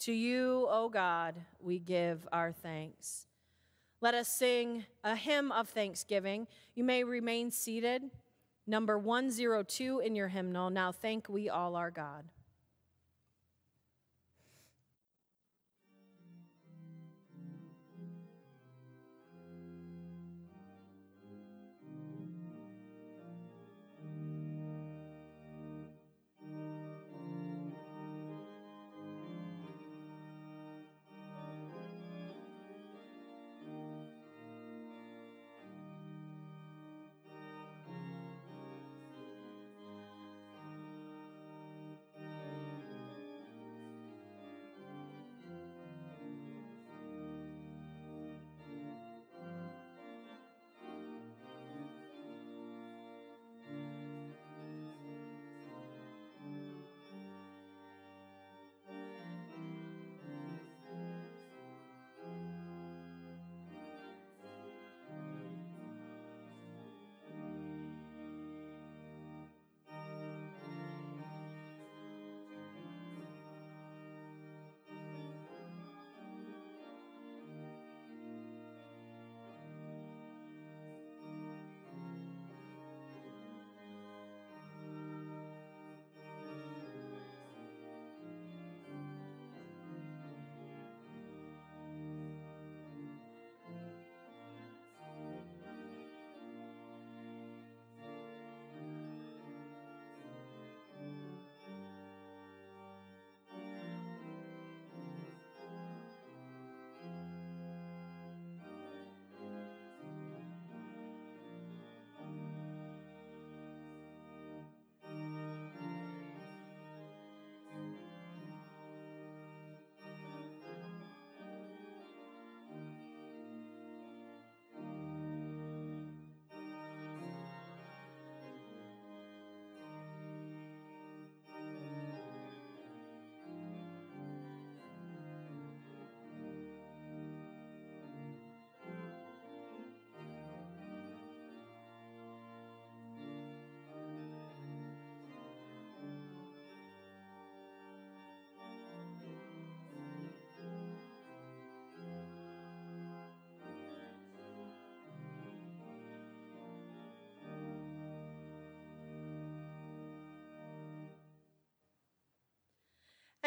To 0.00 0.12
you, 0.12 0.66
O 0.68 0.88
God, 0.88 1.36
we 1.60 1.78
give 1.78 2.26
our 2.32 2.52
thanks. 2.52 3.27
Let 4.00 4.14
us 4.14 4.28
sing 4.28 4.84
a 5.02 5.16
hymn 5.16 5.50
of 5.50 5.68
thanksgiving. 5.68 6.46
You 6.76 6.84
may 6.84 7.02
remain 7.02 7.50
seated. 7.50 8.02
Number 8.66 8.98
102 8.98 10.00
in 10.00 10.14
your 10.14 10.28
hymnal. 10.28 10.70
Now 10.70 10.92
thank 10.92 11.28
we 11.28 11.48
all 11.48 11.74
our 11.74 11.90
God. 11.90 12.24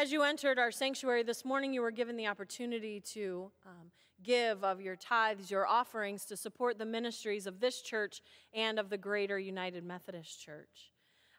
As 0.02 0.10
you 0.10 0.24
entered 0.24 0.58
our 0.58 0.72
sanctuary 0.72 1.22
this 1.22 1.44
morning, 1.44 1.72
you 1.72 1.80
were 1.80 1.92
given 1.92 2.16
the 2.16 2.26
opportunity 2.26 2.98
to 3.12 3.52
um, 3.64 3.92
give 4.20 4.64
of 4.64 4.80
your 4.80 4.96
tithes, 4.96 5.48
your 5.48 5.64
offerings 5.64 6.24
to 6.24 6.36
support 6.36 6.76
the 6.76 6.84
ministries 6.84 7.46
of 7.46 7.60
this 7.60 7.82
church 7.82 8.20
and 8.52 8.80
of 8.80 8.90
the 8.90 8.98
greater 8.98 9.38
United 9.38 9.84
Methodist 9.84 10.40
Church. 10.40 10.90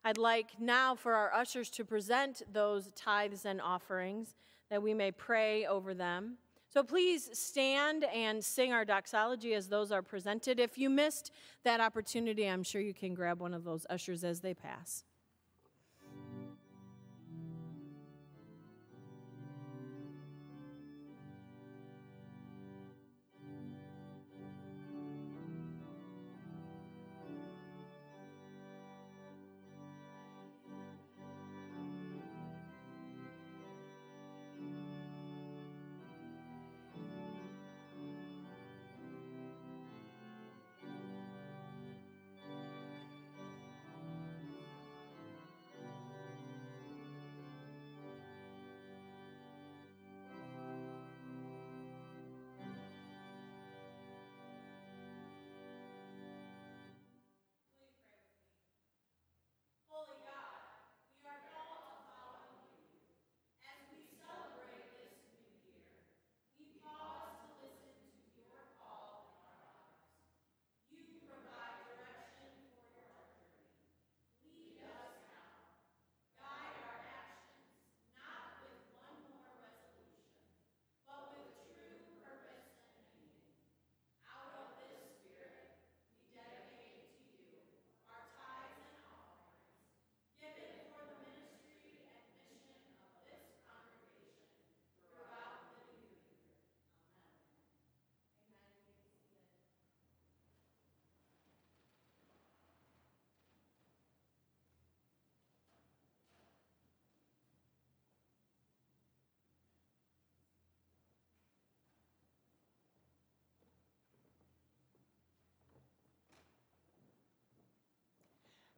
I'd 0.05 0.17
like 0.17 0.61
now 0.61 0.95
for 0.95 1.13
our 1.13 1.33
ushers 1.33 1.69
to 1.71 1.83
present 1.83 2.41
those 2.53 2.89
tithes 2.95 3.43
and 3.43 3.59
offerings 3.59 4.33
that 4.69 4.81
we 4.81 4.93
may 4.93 5.11
pray 5.11 5.65
over 5.65 5.93
them. 5.93 6.37
So 6.69 6.83
please 6.83 7.37
stand 7.37 8.05
and 8.05 8.41
sing 8.41 8.71
our 8.71 8.85
doxology 8.85 9.55
as 9.55 9.67
those 9.67 9.91
are 9.91 10.01
presented. 10.01 10.61
If 10.61 10.77
you 10.77 10.89
missed 10.89 11.31
that 11.65 11.81
opportunity, 11.81 12.47
I'm 12.47 12.63
sure 12.63 12.79
you 12.79 12.93
can 12.93 13.13
grab 13.13 13.41
one 13.41 13.53
of 13.53 13.65
those 13.65 13.85
ushers 13.89 14.23
as 14.23 14.39
they 14.39 14.53
pass. 14.53 15.03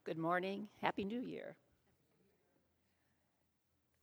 Good 0.06 0.20
morning. 0.20 0.68
Happy 0.84 1.04
New 1.04 1.24
Year. 1.24 1.56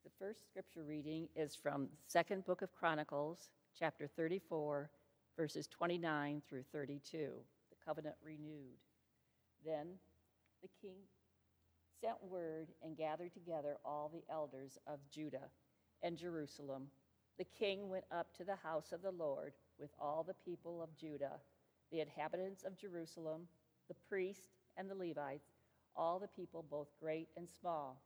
The 0.02 0.10
first 0.18 0.44
scripture 0.44 0.82
reading 0.82 1.28
is 1.36 1.54
from 1.54 1.90
Second 2.08 2.44
Book 2.44 2.60
of 2.60 2.72
Chronicles, 2.72 3.50
chapter 3.78 4.08
34, 4.08 4.90
verses 5.36 5.68
29 5.68 6.42
through 6.48 6.64
32, 6.72 7.30
the 7.70 7.76
covenant 7.86 8.16
renewed. 8.20 8.80
Then 9.64 9.90
the 10.60 10.68
king 10.80 10.96
sent 12.00 12.16
word 12.20 12.66
and 12.82 12.96
gathered 12.96 13.32
together 13.32 13.76
all 13.84 14.10
the 14.12 14.24
elders 14.28 14.78
of 14.88 14.98
Judah 15.08 15.50
and 16.02 16.18
Jerusalem. 16.18 16.88
The 17.38 17.46
king 17.56 17.88
went 17.88 18.06
up 18.10 18.36
to 18.38 18.44
the 18.44 18.56
house 18.56 18.90
of 18.90 19.02
the 19.02 19.12
Lord 19.12 19.52
with 19.78 19.90
all 20.00 20.24
the 20.24 20.34
people 20.44 20.82
of 20.82 20.96
Judah, 20.96 21.38
the 21.92 22.00
inhabitants 22.00 22.64
of 22.64 22.76
Jerusalem, 22.76 23.42
the 23.86 23.94
priests 24.08 24.48
and 24.76 24.90
the 24.90 24.96
Levites 24.96 25.51
all 25.96 26.18
the 26.18 26.28
people, 26.28 26.64
both 26.70 26.88
great 27.00 27.28
and 27.36 27.48
small. 27.60 28.02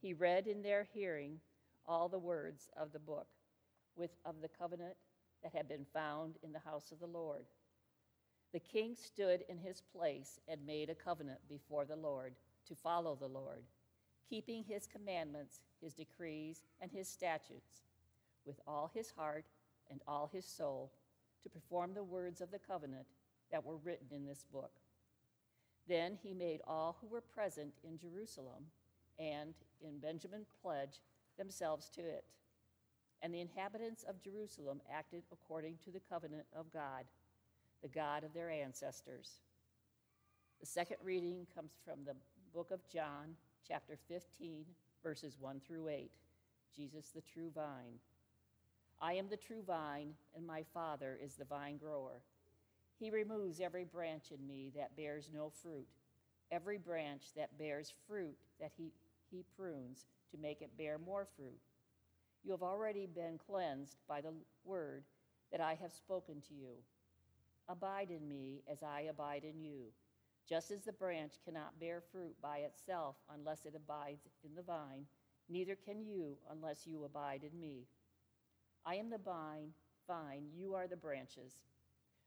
He 0.00 0.14
read 0.14 0.46
in 0.46 0.62
their 0.62 0.88
hearing 0.92 1.38
all 1.86 2.08
the 2.08 2.18
words 2.18 2.68
of 2.76 2.92
the 2.92 2.98
book 2.98 3.26
with 3.96 4.10
of 4.24 4.40
the 4.40 4.48
covenant 4.48 4.94
that 5.42 5.54
had 5.54 5.68
been 5.68 5.86
found 5.92 6.36
in 6.42 6.52
the 6.52 6.58
house 6.58 6.92
of 6.92 7.00
the 7.00 7.06
Lord. 7.06 7.44
The 8.52 8.60
king 8.60 8.94
stood 8.94 9.44
in 9.48 9.58
his 9.58 9.80
place 9.80 10.38
and 10.46 10.66
made 10.66 10.90
a 10.90 10.94
covenant 10.94 11.40
before 11.48 11.84
the 11.84 11.96
Lord 11.96 12.34
to 12.68 12.74
follow 12.74 13.16
the 13.16 13.28
Lord, 13.28 13.62
keeping 14.28 14.64
his 14.64 14.86
commandments, 14.86 15.60
his 15.80 15.94
decrees, 15.94 16.62
and 16.80 16.90
his 16.90 17.08
statutes 17.08 17.82
with 18.44 18.60
all 18.66 18.90
his 18.94 19.10
heart 19.10 19.46
and 19.90 20.00
all 20.06 20.30
his 20.32 20.44
soul 20.44 20.92
to 21.42 21.48
perform 21.48 21.94
the 21.94 22.04
words 22.04 22.40
of 22.40 22.50
the 22.50 22.58
covenant 22.58 23.06
that 23.50 23.64
were 23.64 23.76
written 23.76 24.06
in 24.10 24.26
this 24.26 24.44
book. 24.52 24.72
Then 25.88 26.18
he 26.22 26.32
made 26.32 26.60
all 26.66 26.96
who 27.00 27.08
were 27.08 27.20
present 27.20 27.72
in 27.82 27.98
Jerusalem 27.98 28.66
and 29.18 29.54
in 29.80 29.98
Benjamin 29.98 30.46
pledge 30.62 31.00
themselves 31.38 31.90
to 31.90 32.00
it. 32.00 32.24
And 33.20 33.32
the 33.32 33.40
inhabitants 33.40 34.04
of 34.08 34.22
Jerusalem 34.22 34.80
acted 34.92 35.22
according 35.32 35.78
to 35.84 35.90
the 35.90 36.00
covenant 36.00 36.46
of 36.56 36.72
God, 36.72 37.04
the 37.82 37.88
God 37.88 38.24
of 38.24 38.32
their 38.34 38.50
ancestors. 38.50 39.40
The 40.60 40.66
second 40.66 40.98
reading 41.02 41.46
comes 41.54 41.72
from 41.84 42.04
the 42.04 42.16
book 42.54 42.70
of 42.70 42.88
John, 42.88 43.36
chapter 43.66 43.98
15, 44.08 44.64
verses 45.02 45.36
1 45.40 45.60
through 45.66 45.88
8. 45.88 46.10
Jesus, 46.76 47.10
the 47.14 47.20
true 47.20 47.50
vine. 47.54 47.98
I 49.00 49.14
am 49.14 49.28
the 49.28 49.36
true 49.36 49.62
vine, 49.66 50.14
and 50.36 50.46
my 50.46 50.62
Father 50.72 51.18
is 51.22 51.34
the 51.34 51.44
vine 51.44 51.76
grower. 51.76 52.22
He 53.02 53.10
removes 53.10 53.58
every 53.58 53.82
branch 53.82 54.30
in 54.30 54.46
me 54.46 54.70
that 54.76 54.96
bears 54.96 55.28
no 55.34 55.50
fruit, 55.50 55.88
every 56.52 56.78
branch 56.78 57.24
that 57.34 57.58
bears 57.58 57.92
fruit 58.06 58.36
that 58.60 58.70
he, 58.76 58.92
he 59.28 59.44
prunes 59.56 60.06
to 60.30 60.38
make 60.38 60.62
it 60.62 60.78
bear 60.78 61.00
more 61.04 61.26
fruit. 61.36 61.58
You 62.44 62.52
have 62.52 62.62
already 62.62 63.08
been 63.12 63.40
cleansed 63.44 63.96
by 64.08 64.20
the 64.20 64.32
word 64.64 65.02
that 65.50 65.60
I 65.60 65.76
have 65.82 65.90
spoken 65.90 66.36
to 66.46 66.54
you. 66.54 66.76
Abide 67.68 68.12
in 68.12 68.28
me 68.28 68.62
as 68.70 68.84
I 68.84 69.08
abide 69.10 69.42
in 69.42 69.60
you. 69.60 69.86
Just 70.48 70.70
as 70.70 70.84
the 70.84 70.92
branch 70.92 71.32
cannot 71.44 71.80
bear 71.80 72.04
fruit 72.12 72.36
by 72.40 72.58
itself 72.58 73.16
unless 73.34 73.66
it 73.66 73.74
abides 73.74 74.28
in 74.44 74.54
the 74.54 74.62
vine, 74.62 75.06
neither 75.48 75.74
can 75.74 76.04
you 76.04 76.36
unless 76.52 76.86
you 76.86 77.02
abide 77.02 77.42
in 77.42 77.58
me. 77.58 77.88
I 78.86 78.94
am 78.94 79.10
the 79.10 79.18
vine, 79.18 79.70
vine, 80.06 80.44
you 80.54 80.74
are 80.76 80.86
the 80.86 80.96
branches. 80.96 81.58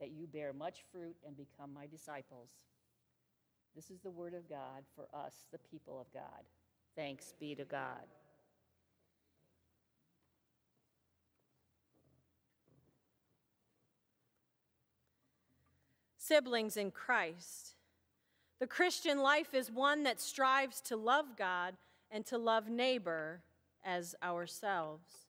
that 0.00 0.10
you 0.10 0.26
bear 0.26 0.52
much 0.52 0.84
fruit 0.90 1.16
and 1.26 1.36
become 1.36 1.72
my 1.72 1.86
disciples. 1.86 2.50
This 3.76 3.90
is 3.90 4.00
the 4.00 4.10
word 4.10 4.34
of 4.34 4.48
God 4.48 4.84
for 4.96 5.06
us, 5.14 5.34
the 5.52 5.58
people 5.58 6.00
of 6.00 6.12
God. 6.12 6.44
Thanks 6.96 7.34
be 7.38 7.54
to 7.54 7.64
God. 7.64 8.06
Siblings 16.18 16.76
in 16.76 16.90
Christ. 16.90 17.74
The 18.60 18.66
Christian 18.66 19.18
life 19.20 19.54
is 19.54 19.70
one 19.70 20.04
that 20.04 20.20
strives 20.20 20.80
to 20.82 20.96
love 20.96 21.36
God 21.36 21.74
and 22.10 22.24
to 22.26 22.38
love 22.38 22.68
neighbor 22.68 23.42
as 23.84 24.14
ourselves. 24.22 25.26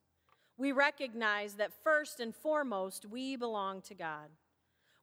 we 0.58 0.70
recognize 0.70 1.54
that 1.54 1.72
first 1.82 2.20
and 2.20 2.34
foremost, 2.34 3.06
we 3.06 3.34
belong 3.36 3.80
to 3.82 3.94
God. 3.94 4.28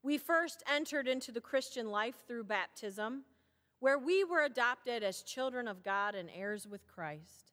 We 0.01 0.17
first 0.17 0.63
entered 0.71 1.07
into 1.07 1.31
the 1.31 1.41
Christian 1.41 1.89
life 1.91 2.15
through 2.27 2.45
baptism, 2.45 3.23
where 3.79 3.99
we 3.99 4.23
were 4.23 4.43
adopted 4.43 5.03
as 5.03 5.21
children 5.21 5.67
of 5.67 5.83
God 5.83 6.15
and 6.15 6.29
heirs 6.33 6.67
with 6.67 6.87
Christ. 6.87 7.51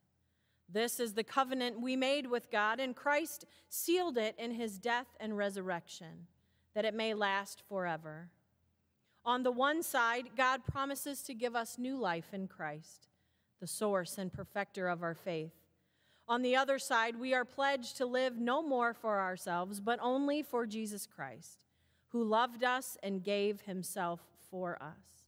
This 0.68 0.98
is 0.98 1.14
the 1.14 1.24
covenant 1.24 1.80
we 1.80 1.96
made 1.96 2.26
with 2.26 2.50
God, 2.50 2.80
and 2.80 2.94
Christ 2.96 3.44
sealed 3.68 4.18
it 4.18 4.34
in 4.38 4.52
his 4.52 4.78
death 4.78 5.06
and 5.20 5.36
resurrection, 5.36 6.26
that 6.74 6.84
it 6.84 6.94
may 6.94 7.14
last 7.14 7.62
forever. 7.68 8.30
On 9.24 9.42
the 9.42 9.52
one 9.52 9.82
side, 9.82 10.30
God 10.36 10.64
promises 10.64 11.22
to 11.22 11.34
give 11.34 11.56
us 11.56 11.78
new 11.78 11.96
life 11.96 12.32
in 12.32 12.48
Christ, 12.48 13.08
the 13.60 13.66
source 13.66 14.18
and 14.18 14.32
perfecter 14.32 14.88
of 14.88 15.02
our 15.02 15.14
faith. 15.14 15.54
On 16.28 16.42
the 16.42 16.56
other 16.56 16.78
side, 16.78 17.18
we 17.18 17.34
are 17.34 17.44
pledged 17.44 17.96
to 17.98 18.06
live 18.06 18.36
no 18.36 18.62
more 18.62 18.94
for 18.94 19.20
ourselves, 19.20 19.80
but 19.80 19.98
only 20.02 20.42
for 20.42 20.66
Jesus 20.66 21.06
Christ, 21.06 21.65
who 22.08 22.24
loved 22.24 22.64
us 22.64 22.96
and 23.02 23.22
gave 23.22 23.62
himself 23.62 24.20
for 24.50 24.80
us. 24.82 25.24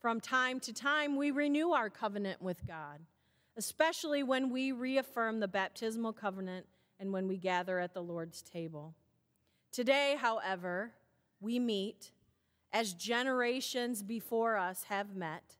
From 0.00 0.20
time 0.20 0.60
to 0.60 0.72
time, 0.72 1.16
we 1.16 1.30
renew 1.30 1.70
our 1.70 1.90
covenant 1.90 2.40
with 2.40 2.66
God 2.66 3.00
especially 3.56 4.22
when 4.22 4.50
we 4.50 4.72
reaffirm 4.72 5.40
the 5.40 5.46
baptismal 5.46 6.14
covenant 6.14 6.66
and 6.98 7.12
when 7.12 7.28
we 7.28 7.36
gather 7.36 7.78
at 7.78 7.94
the 7.94 8.02
Lord's 8.02 8.42
table. 8.42 8.94
Today, 9.72 10.16
however, 10.18 10.92
we 11.40 11.58
meet, 11.58 12.12
as 12.72 12.94
generations 12.94 14.02
before 14.02 14.56
us 14.56 14.84
have 14.84 15.14
met, 15.14 15.56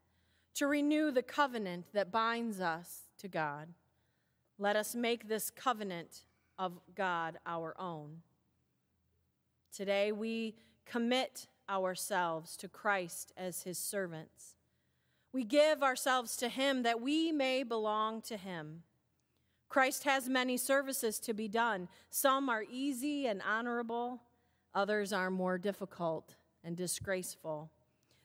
to 0.54 0.66
renew 0.66 1.10
the 1.10 1.22
covenant 1.22 1.86
that 1.92 2.10
binds 2.10 2.60
us 2.60 3.02
to 3.18 3.28
God. 3.28 3.68
Let 4.58 4.76
us 4.76 4.94
make 4.94 5.28
this 5.28 5.50
covenant 5.50 6.24
of 6.58 6.80
God 6.94 7.38
our 7.44 7.74
own. 7.78 8.22
Today, 9.74 10.12
we 10.12 10.54
commit 10.84 11.46
ourselves 11.68 12.56
to 12.56 12.68
Christ 12.68 13.32
as 13.36 13.62
his 13.62 13.78
servants. 13.78 14.56
We 15.32 15.44
give 15.44 15.82
ourselves 15.82 16.36
to 16.38 16.48
Him 16.48 16.82
that 16.82 17.00
we 17.00 17.30
may 17.30 17.62
belong 17.62 18.20
to 18.22 18.36
Him. 18.36 18.82
Christ 19.68 20.02
has 20.04 20.28
many 20.28 20.56
services 20.56 21.20
to 21.20 21.32
be 21.32 21.46
done. 21.46 21.88
Some 22.10 22.48
are 22.48 22.64
easy 22.68 23.26
and 23.26 23.40
honorable, 23.48 24.22
others 24.74 25.12
are 25.12 25.30
more 25.30 25.58
difficult 25.58 26.34
and 26.64 26.76
disgraceful. 26.76 27.70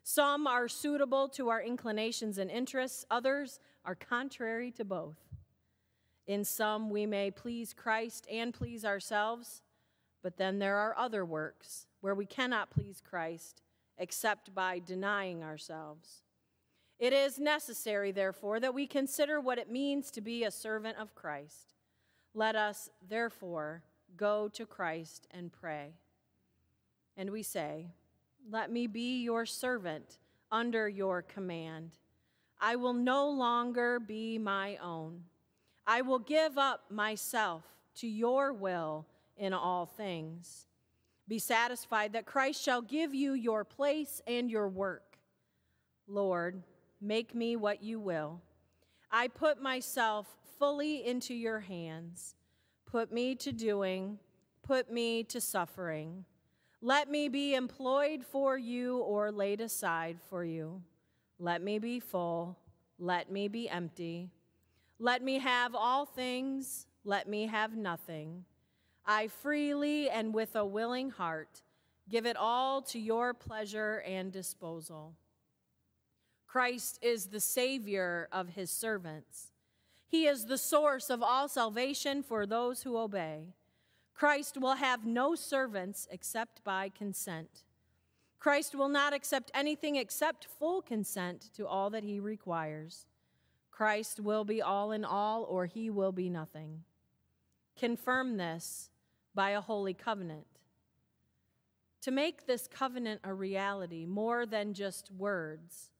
Some 0.02 0.48
are 0.48 0.68
suitable 0.68 1.30
to 1.30 1.50
our 1.50 1.62
inclinations 1.62 2.40
and 2.40 2.50
interests, 2.50 3.06
others 3.12 3.60
are 3.86 3.96
contrary 3.96 4.72
to 4.72 4.86
both. 4.86 5.18
In 6.26 6.44
some, 6.44 6.90
we 6.90 7.06
may 7.06 7.30
please 7.30 7.74
Christ 7.74 8.26
and 8.32 8.52
please 8.52 8.84
ourselves, 8.84 9.62
but 10.26 10.38
then 10.38 10.58
there 10.58 10.78
are 10.78 10.98
other 10.98 11.24
works 11.24 11.86
where 12.02 12.16
we 12.16 12.26
cannot 12.26 12.72
please 12.72 13.00
Christ 13.08 13.62
except 14.00 14.56
by 14.56 14.80
denying 14.80 15.44
ourselves. 15.44 16.24
It 16.98 17.14
is 17.14 17.38
necessary, 17.38 18.12
therefore, 18.12 18.60
that 18.60 18.74
we 18.74 18.88
consider 18.88 19.40
what 19.40 19.60
it 19.60 19.70
means 19.70 20.10
to 20.10 20.22
be 20.22 20.44
a 20.44 20.50
servant 20.50 20.98
of 20.98 21.14
Christ. 21.14 21.76
Let 22.34 22.56
us, 22.56 22.90
therefore, 23.08 23.84
go 24.18 24.48
to 24.48 24.66
Christ 24.66 25.28
and 25.30 25.52
pray. 25.54 25.92
And 27.16 27.30
we 27.30 27.44
say, 27.44 27.92
Let 28.50 28.72
me 28.72 28.88
be 28.88 29.22
your 29.22 29.46
servant 29.46 30.18
under 30.52 30.90
your 30.90 31.22
command. 31.22 31.92
I 32.60 32.78
will 32.78 32.94
no 32.94 33.30
longer 33.30 34.00
be 34.00 34.40
my 34.40 34.78
own. 34.78 35.26
I 35.86 36.02
will 36.02 36.18
give 36.18 36.58
up 36.58 36.86
myself 36.90 37.62
to 37.98 38.08
your 38.08 38.54
will 38.54 39.06
in 39.38 39.54
all 39.54 39.86
things. 39.86 40.68
Be 41.28 41.40
satisfied 41.40 42.14
that 42.14 42.26
Christ 42.26 42.64
shall 42.64 42.82
give 42.82 43.14
you 43.16 43.34
your 43.34 43.64
place 43.64 44.22
and 44.28 44.50
your 44.50 44.68
work. 44.68 45.18
Lord, 46.08 46.64
Make 47.02 47.36
me 47.36 47.56
what 47.56 47.84
you 47.84 48.00
will. 48.00 48.42
I 49.12 49.28
put 49.28 49.62
myself 49.62 50.28
fully 50.58 51.06
into 51.06 51.34
your 51.34 51.60
hands. 51.60 52.36
Put 52.86 53.12
me 53.12 53.36
to 53.36 53.52
doing, 53.52 54.18
put 54.64 54.92
me 54.92 55.24
to 55.26 55.40
suffering. 55.40 56.26
Let 56.82 57.10
me 57.10 57.28
be 57.30 57.54
employed 57.54 58.26
for 58.26 58.58
you 58.58 58.98
or 59.00 59.32
laid 59.32 59.62
aside 59.62 60.18
for 60.30 60.44
you. 60.44 60.82
Let 61.38 61.62
me 61.62 61.80
be 61.80 62.00
full. 62.00 62.58
Let 62.98 63.32
me 63.32 63.48
be 63.50 63.70
empty. 63.70 64.32
Let 64.98 65.22
me 65.22 65.40
have 65.40 65.76
all 65.76 66.06
things. 66.06 66.88
Let 67.04 67.28
me 67.28 67.48
have 67.48 67.76
nothing. 67.76 68.46
I 69.08 69.28
freely 69.28 70.10
and 70.10 70.34
with 70.34 70.56
a 70.56 70.66
willing 70.66 71.12
heart 71.12 71.62
give 72.10 72.26
it 72.26 72.38
all 72.38 72.82
to 72.84 73.00
your 73.00 73.34
pleasure 73.34 74.04
and 74.06 74.32
disposal. 74.32 75.14
Christ 76.48 77.00
is 77.02 77.28
the 77.28 77.40
Savior 77.40 78.28
of 78.32 78.50
his 78.50 78.72
servants. 78.72 79.52
He 80.08 80.28
is 80.28 80.46
the 80.46 80.58
source 80.58 81.10
of 81.10 81.22
all 81.22 81.48
salvation 81.48 82.24
for 82.24 82.46
those 82.46 82.84
who 82.84 82.98
obey. 82.98 83.54
Christ 84.14 84.58
will 84.58 84.76
have 84.76 85.06
no 85.06 85.36
servants 85.36 86.08
except 86.10 86.64
by 86.64 86.90
consent. 86.90 87.64
Christ 88.40 88.76
will 88.76 88.90
not 88.90 89.14
accept 89.14 89.52
anything 89.54 89.96
except 89.98 90.46
full 90.46 90.82
consent 90.82 91.50
to 91.56 91.68
all 91.68 91.90
that 91.90 92.04
he 92.04 92.20
requires. 92.20 93.08
Christ 93.72 94.20
will 94.20 94.46
be 94.46 94.62
all 94.62 94.92
in 94.92 95.04
all, 95.04 95.44
or 95.44 95.66
he 95.66 95.90
will 95.90 96.14
be 96.14 96.30
nothing. 96.30 96.84
Confirm 97.78 98.38
this 98.38 98.90
by 99.36 99.52
a 99.52 99.62
holy 99.62 99.94
covenant. 99.94 100.48
To 102.02 102.12
make 102.12 102.48
this 102.48 102.68
covenant 102.68 103.22
a 103.24 103.34
reality, 103.34 104.06
more 104.06 104.46
than 104.46 104.74
just 104.74 105.12
words, 105.12 105.92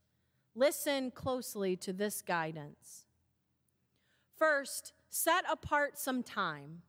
Listen 0.56 1.12
closely 1.12 1.76
to 1.76 1.92
this 1.92 2.22
guidance. 2.22 3.06
First, 4.38 4.94
set 5.10 5.44
apart 5.52 6.00
some 6.00 6.24
time, 6.24 6.82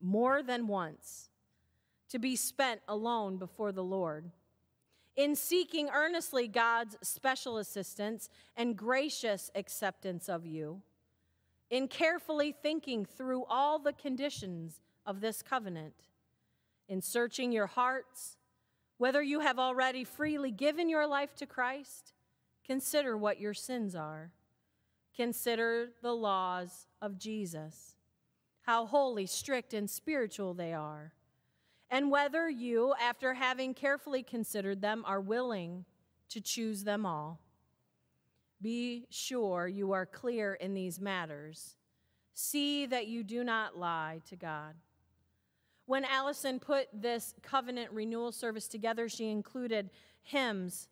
more 0.00 0.42
than 0.42 0.66
once, 0.66 1.30
to 2.10 2.18
be 2.18 2.36
spent 2.36 2.82
alone 2.86 3.38
before 3.38 3.72
the 3.72 3.82
Lord. 3.82 4.30
In 5.16 5.34
seeking 5.34 5.88
earnestly 5.88 6.48
God's 6.48 6.96
special 7.02 7.56
assistance 7.56 8.28
and 8.56 8.76
gracious 8.76 9.50
acceptance 9.54 10.28
of 10.28 10.46
you, 10.46 10.82
in 11.70 11.88
carefully 11.88 12.52
thinking 12.52 13.06
through 13.06 13.44
all 13.44 13.78
the 13.78 13.94
conditions 13.94 14.80
of 15.08 15.20
this 15.20 15.42
covenant, 15.42 15.94
in 16.88 17.02
searching 17.02 17.50
your 17.50 17.66
hearts, 17.66 18.36
whether 18.98 19.20
you 19.20 19.40
have 19.40 19.58
already 19.58 20.04
freely 20.04 20.52
given 20.52 20.88
your 20.88 21.08
life 21.08 21.34
to 21.34 21.46
Christ 21.46 22.12
Consider 22.68 23.16
what 23.16 23.40
your 23.40 23.54
sins 23.54 23.94
are. 23.94 24.30
Consider 25.16 25.88
the 26.02 26.12
laws 26.12 26.86
of 27.00 27.18
Jesus, 27.18 27.96
how 28.60 28.84
holy, 28.84 29.24
strict, 29.24 29.72
and 29.72 29.88
spiritual 29.88 30.52
they 30.52 30.74
are, 30.74 31.14
and 31.90 32.10
whether 32.10 32.48
you, 32.48 32.94
after 33.00 33.32
having 33.32 33.72
carefully 33.72 34.22
considered 34.22 34.82
them, 34.82 35.02
are 35.06 35.20
willing 35.20 35.86
to 36.28 36.42
choose 36.42 36.84
them 36.84 37.06
all. 37.06 37.40
Be 38.60 39.06
sure 39.08 39.66
you 39.66 39.92
are 39.92 40.04
clear 40.04 40.52
in 40.52 40.74
these 40.74 41.00
matters. 41.00 41.76
See 42.34 42.84
that 42.84 43.06
you 43.06 43.24
do 43.24 43.42
not 43.42 43.78
lie 43.78 44.20
to 44.28 44.36
God. 44.36 44.74
When 45.88 46.04
Allison 46.04 46.60
put 46.60 46.88
this 46.92 47.34
covenant 47.42 47.90
renewal 47.92 48.30
service 48.30 48.68
together, 48.68 49.08
she 49.08 49.30
included 49.30 49.88
hymns 50.22 50.86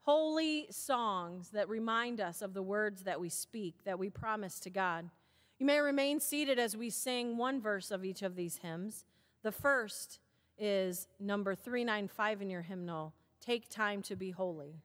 holy 0.00 0.66
songs 0.70 1.50
that 1.50 1.68
remind 1.68 2.20
us 2.20 2.42
of 2.42 2.54
the 2.54 2.62
words 2.62 3.04
that 3.04 3.20
we 3.20 3.28
speak, 3.28 3.84
that 3.84 4.00
we 4.00 4.10
promise 4.10 4.58
to 4.58 4.70
God. 4.70 5.08
You 5.60 5.66
may 5.66 5.78
remain 5.78 6.18
seated 6.18 6.58
as 6.58 6.76
we 6.76 6.90
sing 6.90 7.36
one 7.36 7.60
verse 7.60 7.92
of 7.92 8.04
each 8.04 8.22
of 8.22 8.34
these 8.34 8.56
hymns. 8.56 9.04
The 9.44 9.52
first 9.52 10.18
is 10.58 11.06
number 11.20 11.54
395 11.54 12.42
in 12.42 12.50
your 12.50 12.62
hymnal 12.62 13.12
Take 13.40 13.68
Time 13.68 14.02
to 14.02 14.16
Be 14.16 14.32
Holy. 14.32 14.82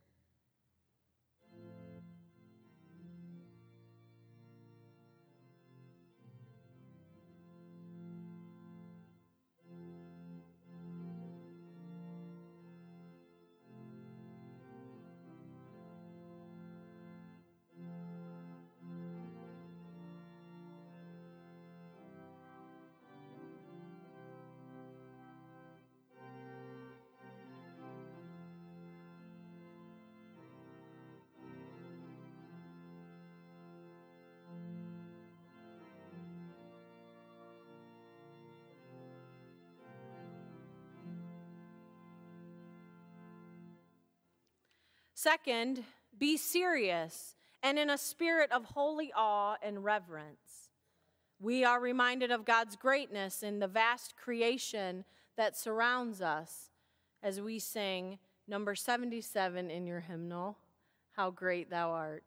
Second, 45.24 45.86
be 46.20 46.36
serious 46.36 47.36
and 47.64 47.80
in 47.80 47.90
a 47.90 47.98
spirit 47.98 48.52
of 48.52 48.66
holy 48.66 49.14
awe 49.16 49.56
and 49.64 49.82
reverence. 49.82 50.68
We 51.40 51.64
are 51.64 51.80
reminded 51.80 52.30
of 52.30 52.44
God's 52.44 52.76
greatness 52.76 53.42
in 53.42 53.60
the 53.60 53.70
vast 53.70 54.18
creation 54.18 55.06
that 55.38 55.56
surrounds 55.56 56.20
us 56.20 56.72
as 57.24 57.40
we 57.40 57.58
sing 57.58 58.20
number 58.50 58.76
77 58.76 59.72
in 59.72 59.88
your 59.88 60.02
hymnal, 60.02 60.58
How 61.16 61.30
Great 61.30 61.70
Thou 61.70 61.92
Art. 61.92 62.26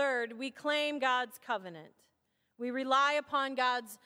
Third, 0.00 0.38
we 0.38 0.50
claim 0.50 0.98
God's 0.98 1.38
covenant. 1.46 1.92
We 2.56 2.70
rely 2.70 3.18
upon 3.18 3.54
God's 3.54 3.98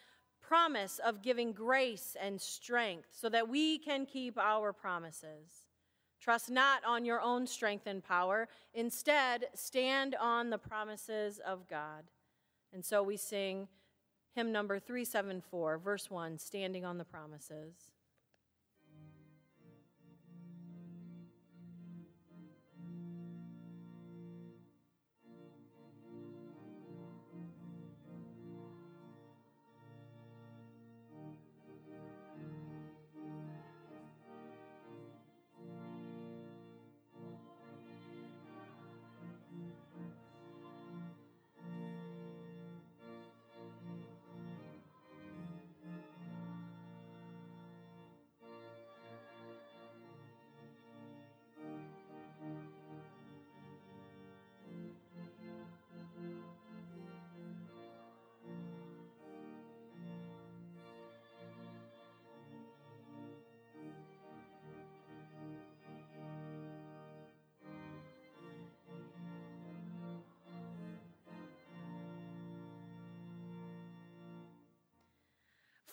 promise 0.43 0.99
of 0.99 1.23
giving 1.23 1.53
grace 1.53 2.17
and 2.21 2.41
strength 2.41 3.11
so 3.13 3.29
that 3.29 3.49
we 3.49 3.79
can 3.79 4.05
keep 4.05 4.37
our 4.37 4.73
promises. 4.73 5.69
Trust 6.21 6.51
not 6.51 6.85
on 6.85 7.05
your 7.05 7.21
own 7.21 7.47
strength 7.47 7.87
and 7.87 8.03
power. 8.03 8.49
Instead, 8.75 9.47
stand 9.55 10.17
on 10.21 10.51
the 10.51 10.59
promises 10.59 11.39
of 11.47 11.69
God. 11.69 12.03
And 12.73 12.85
so 12.85 13.05
we 13.05 13.17
sing 13.17 13.69
hymn 14.35 14.51
number 14.51 14.81
374, 14.81 15.79
verse 15.79 16.11
1, 16.11 16.39
Standing 16.39 16.85
on 16.85 16.99
the 16.99 17.05
Promises. 17.05 17.94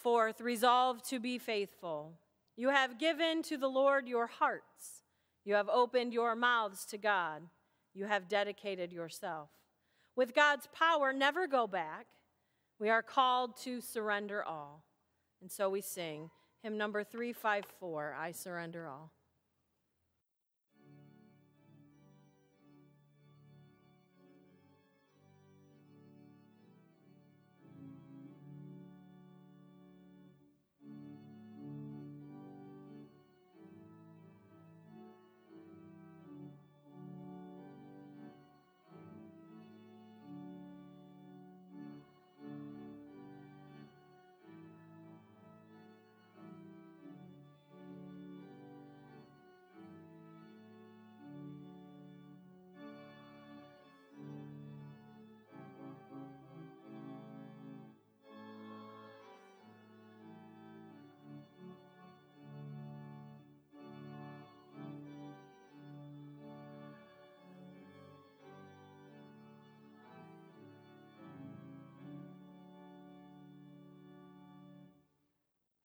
Fourth, 0.02 0.42
resolve 0.42 1.04
to 1.04 1.20
be 1.20 1.38
faithful. 1.38 2.14
You 2.56 2.70
have 2.70 2.98
given 2.98 3.44
to 3.44 3.58
the 3.58 3.68
Lord 3.68 4.08
your 4.08 4.28
hearts. 4.28 5.04
You 5.46 5.54
have 5.56 5.70
opened 5.70 6.14
your 6.14 6.36
mouths 6.36 6.86
to 6.86 6.98
God. 6.98 7.44
You 7.94 8.06
have 8.06 8.28
dedicated 8.28 8.92
yourself. 8.92 9.50
With 10.16 10.34
God's 10.34 10.68
power, 10.74 11.14
never 11.14 11.48
go 11.48 11.68
back. 11.68 12.08
We 12.80 12.90
are 12.90 13.04
called 13.04 13.58
to 13.62 13.80
surrender 13.80 14.44
all. 14.44 14.84
And 15.42 15.52
so 15.52 15.70
we 15.70 15.82
sing 15.82 16.30
hymn 16.64 16.78
number 16.78 17.04
354 17.04 18.16
I 18.20 18.32
surrender 18.32 18.88
all. 18.88 19.12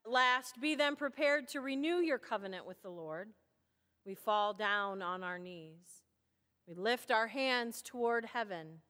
Last, 0.09 0.61
be 0.61 0.77
then 0.77 0.95
prepared 0.95 1.49
to 1.49 1.61
renew 1.61 1.97
your 1.97 2.19
covenant 2.19 2.65
with 2.65 2.81
the 2.83 2.91
Lord. 2.91 3.31
We 4.05 4.15
fall 4.15 4.55
down 4.55 5.03
on 5.03 5.25
our 5.25 5.39
knees. 5.39 6.05
We 6.69 6.75
lift 6.75 7.11
our 7.11 7.27
hands 7.27 7.83
toward 7.83 8.25
heaven. 8.25 8.83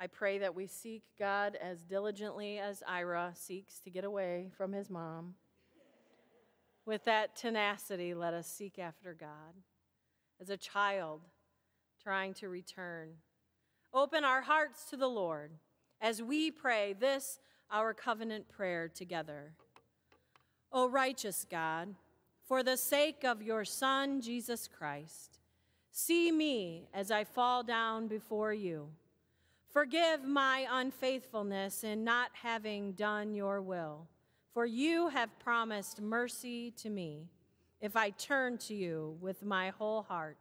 I 0.00 0.08
pray 0.08 0.38
that 0.38 0.54
we 0.54 0.66
seek 0.66 1.04
God 1.18 1.56
as 1.60 1.84
diligently 1.84 2.58
as 2.58 2.82
Ira 2.86 3.32
seeks 3.34 3.78
to 3.80 3.90
get 3.90 4.04
away 4.04 4.50
from 4.56 4.72
his 4.72 4.90
mom. 4.90 5.34
With 6.84 7.04
that 7.04 7.36
tenacity, 7.36 8.12
let 8.12 8.34
us 8.34 8.48
seek 8.48 8.78
after 8.78 9.14
God 9.14 9.54
as 10.40 10.50
a 10.50 10.56
child 10.56 11.22
trying 12.02 12.34
to 12.34 12.48
return. 12.48 13.14
Open 13.94 14.24
our 14.24 14.42
hearts 14.42 14.90
to 14.90 14.96
the 14.96 15.08
Lord 15.08 15.52
as 16.00 16.20
we 16.20 16.50
pray 16.50 16.92
this, 16.92 17.38
our 17.70 17.94
covenant 17.94 18.48
prayer 18.48 18.88
together. 18.88 19.54
O 20.76 20.90
righteous 20.90 21.46
God, 21.50 21.94
for 22.44 22.62
the 22.62 22.76
sake 22.76 23.24
of 23.24 23.42
your 23.42 23.64
Son, 23.64 24.20
Jesus 24.20 24.68
Christ, 24.68 25.38
see 25.90 26.30
me 26.30 26.86
as 26.92 27.10
I 27.10 27.24
fall 27.24 27.62
down 27.62 28.08
before 28.08 28.52
you. 28.52 28.88
Forgive 29.70 30.22
my 30.22 30.66
unfaithfulness 30.70 31.82
in 31.82 32.04
not 32.04 32.28
having 32.34 32.92
done 32.92 33.34
your 33.34 33.62
will, 33.62 34.06
for 34.52 34.66
you 34.66 35.08
have 35.08 35.38
promised 35.38 36.02
mercy 36.02 36.72
to 36.72 36.90
me 36.90 37.30
if 37.80 37.96
I 37.96 38.10
turn 38.10 38.58
to 38.58 38.74
you 38.74 39.16
with 39.22 39.42
my 39.42 39.70
whole 39.70 40.02
heart. 40.02 40.36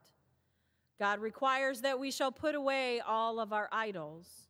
God 1.00 1.20
requires 1.22 1.80
that 1.80 1.98
we 1.98 2.12
shall 2.12 2.34
put 2.34 2.56
away 2.56 3.00
all 3.00 3.40
of 3.40 3.54
our 3.54 3.70
idols. 3.72 4.50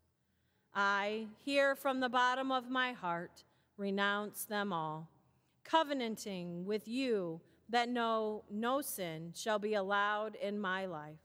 I, 0.74 1.28
here 1.44 1.76
from 1.76 2.00
the 2.00 2.10
bottom 2.10 2.52
of 2.52 2.72
my 2.72 2.94
heart, 2.94 3.44
renounce 3.78 4.46
them 4.46 4.74
all, 4.74 5.10
covenanting 5.66 6.66
with 6.66 6.88
you 6.88 7.42
that 7.70 7.90
no, 7.90 8.44
no 8.50 8.82
sin 8.82 9.34
shall 9.36 9.60
be 9.60 9.74
allowed 9.74 10.36
in 10.36 10.60
my 10.60 10.86
life. 10.86 11.18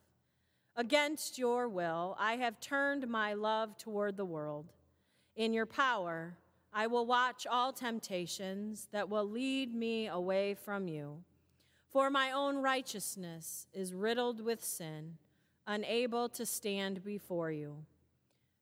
Against 0.76 1.38
your 1.38 1.68
will, 1.68 2.16
I 2.18 2.36
have 2.36 2.60
turned 2.60 3.06
my 3.06 3.34
love 3.34 3.76
toward 3.76 4.16
the 4.16 4.24
world. 4.24 4.72
In 5.36 5.52
your 5.52 5.66
power, 5.66 6.36
I 6.72 6.86
will 6.86 7.04
watch 7.04 7.46
all 7.46 7.72
temptations 7.72 8.88
that 8.92 9.08
will 9.08 9.28
lead 9.28 9.74
me 9.74 10.06
away 10.06 10.54
from 10.54 10.88
you. 10.88 11.22
For 11.90 12.08
my 12.08 12.30
own 12.30 12.58
righteousness 12.58 13.66
is 13.72 13.92
riddled 13.92 14.40
with 14.40 14.64
sin, 14.64 15.18
unable 15.66 16.28
to 16.30 16.46
stand 16.46 17.04
before 17.04 17.50
you. 17.50 17.84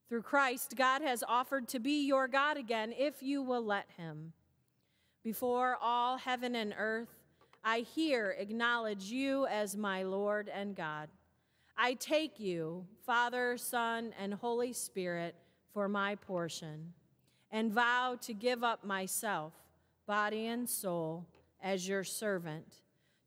Through 0.09 0.23
Christ, 0.23 0.75
God 0.75 1.03
has 1.03 1.23
offered 1.29 1.69
to 1.69 1.79
be 1.79 2.07
your 2.07 2.27
God 2.27 2.57
again 2.57 2.95
if 2.97 3.23
you 3.23 3.43
will 3.43 3.65
let 3.65 3.87
him. 3.99 4.33
Before 5.29 5.77
all 5.83 6.17
heaven 6.17 6.55
and 6.55 6.75
earth, 6.79 7.15
I 7.63 7.81
here 7.81 8.35
acknowledge 8.39 9.11
you 9.11 9.47
as 9.49 9.77
my 9.77 10.03
Lord 10.03 10.49
and 10.49 10.75
God. 10.75 11.11
I 11.77 11.93
take 12.01 12.41
you, 12.41 12.87
Father, 13.05 13.59
Son, 13.59 14.15
and 14.19 14.33
Holy 14.33 14.73
Spirit, 14.73 15.35
for 15.75 15.87
my 15.87 16.15
portion, 16.15 16.95
and 17.53 17.71
vow 17.71 18.17
to 18.23 18.33
give 18.33 18.65
up 18.65 18.87
myself, 18.87 19.53
body 20.07 20.47
and 20.47 20.67
soul, 20.67 21.27
as 21.63 21.87
your 21.87 22.05
servant, 22.05 22.77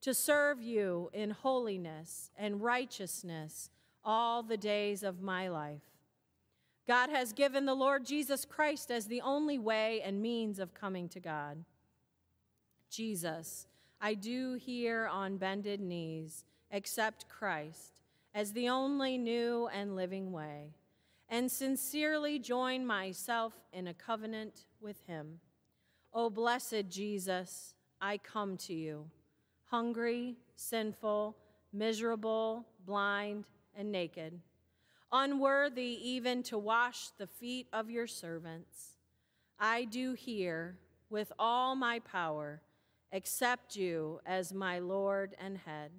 to 0.01 0.15
serve 0.15 0.59
you 0.59 1.11
in 1.13 1.29
holiness 1.29 2.31
and 2.35 2.63
righteousness 2.63 3.69
all 4.03 4.41
the 4.41 4.57
days 4.57 5.03
of 5.03 5.21
my 5.21 5.49
life. 5.49 5.83
God 6.87 7.11
has 7.11 7.31
given 7.31 7.67
the 7.67 7.75
Lord 7.75 8.07
Jesus 8.07 8.43
Christ 8.43 8.89
as 8.89 9.05
the 9.05 9.21
only 9.21 9.59
way 9.59 10.01
and 10.01 10.19
means 10.19 10.57
of 10.57 10.73
coming 10.73 11.07
to 11.09 11.19
God. 11.19 11.63
Jesus, 12.91 13.67
I 14.01 14.13
do 14.15 14.54
here 14.54 15.08
on 15.08 15.38
bended 15.38 15.80
knees 15.80 16.43
accept 16.71 17.30
Christ 17.30 18.01
as 18.36 18.51
the 18.51 18.67
only 18.67 19.17
new 19.17 19.69
and 19.73 19.95
living 19.95 20.32
way, 20.34 20.73
and 21.30 21.49
sincerely 21.49 22.38
join 22.38 22.86
myself 22.86 23.54
in 23.71 23.88
a 23.88 23.93
covenant 23.93 24.65
with 24.82 25.01
him. 25.08 25.39
O 26.13 26.30
blessed 26.30 26.89
Jesus, 26.89 27.73
I 28.01 28.17
come 28.17 28.58
to 28.58 28.73
you, 28.73 29.06
hungry, 29.65 30.36
sinful, 30.56 31.38
miserable, 31.71 32.65
blind, 32.86 33.45
and 33.73 33.89
naked, 33.89 34.38
unworthy 35.13 35.97
even 36.04 36.43
to 36.43 36.58
wash 36.58 37.10
the 37.17 37.27
feet 37.27 37.67
of 37.71 37.89
your 37.89 38.08
servants. 38.08 38.95
I 39.58 39.86
do 39.86 40.13
here, 40.13 40.77
with 41.10 41.32
all 41.38 41.75
my 41.75 41.99
power, 41.99 42.62
accept 43.12 43.76
you 43.76 44.19
as 44.26 44.54
my 44.54 44.80
Lord 44.80 45.36
and 45.39 45.58
head. 45.58 45.91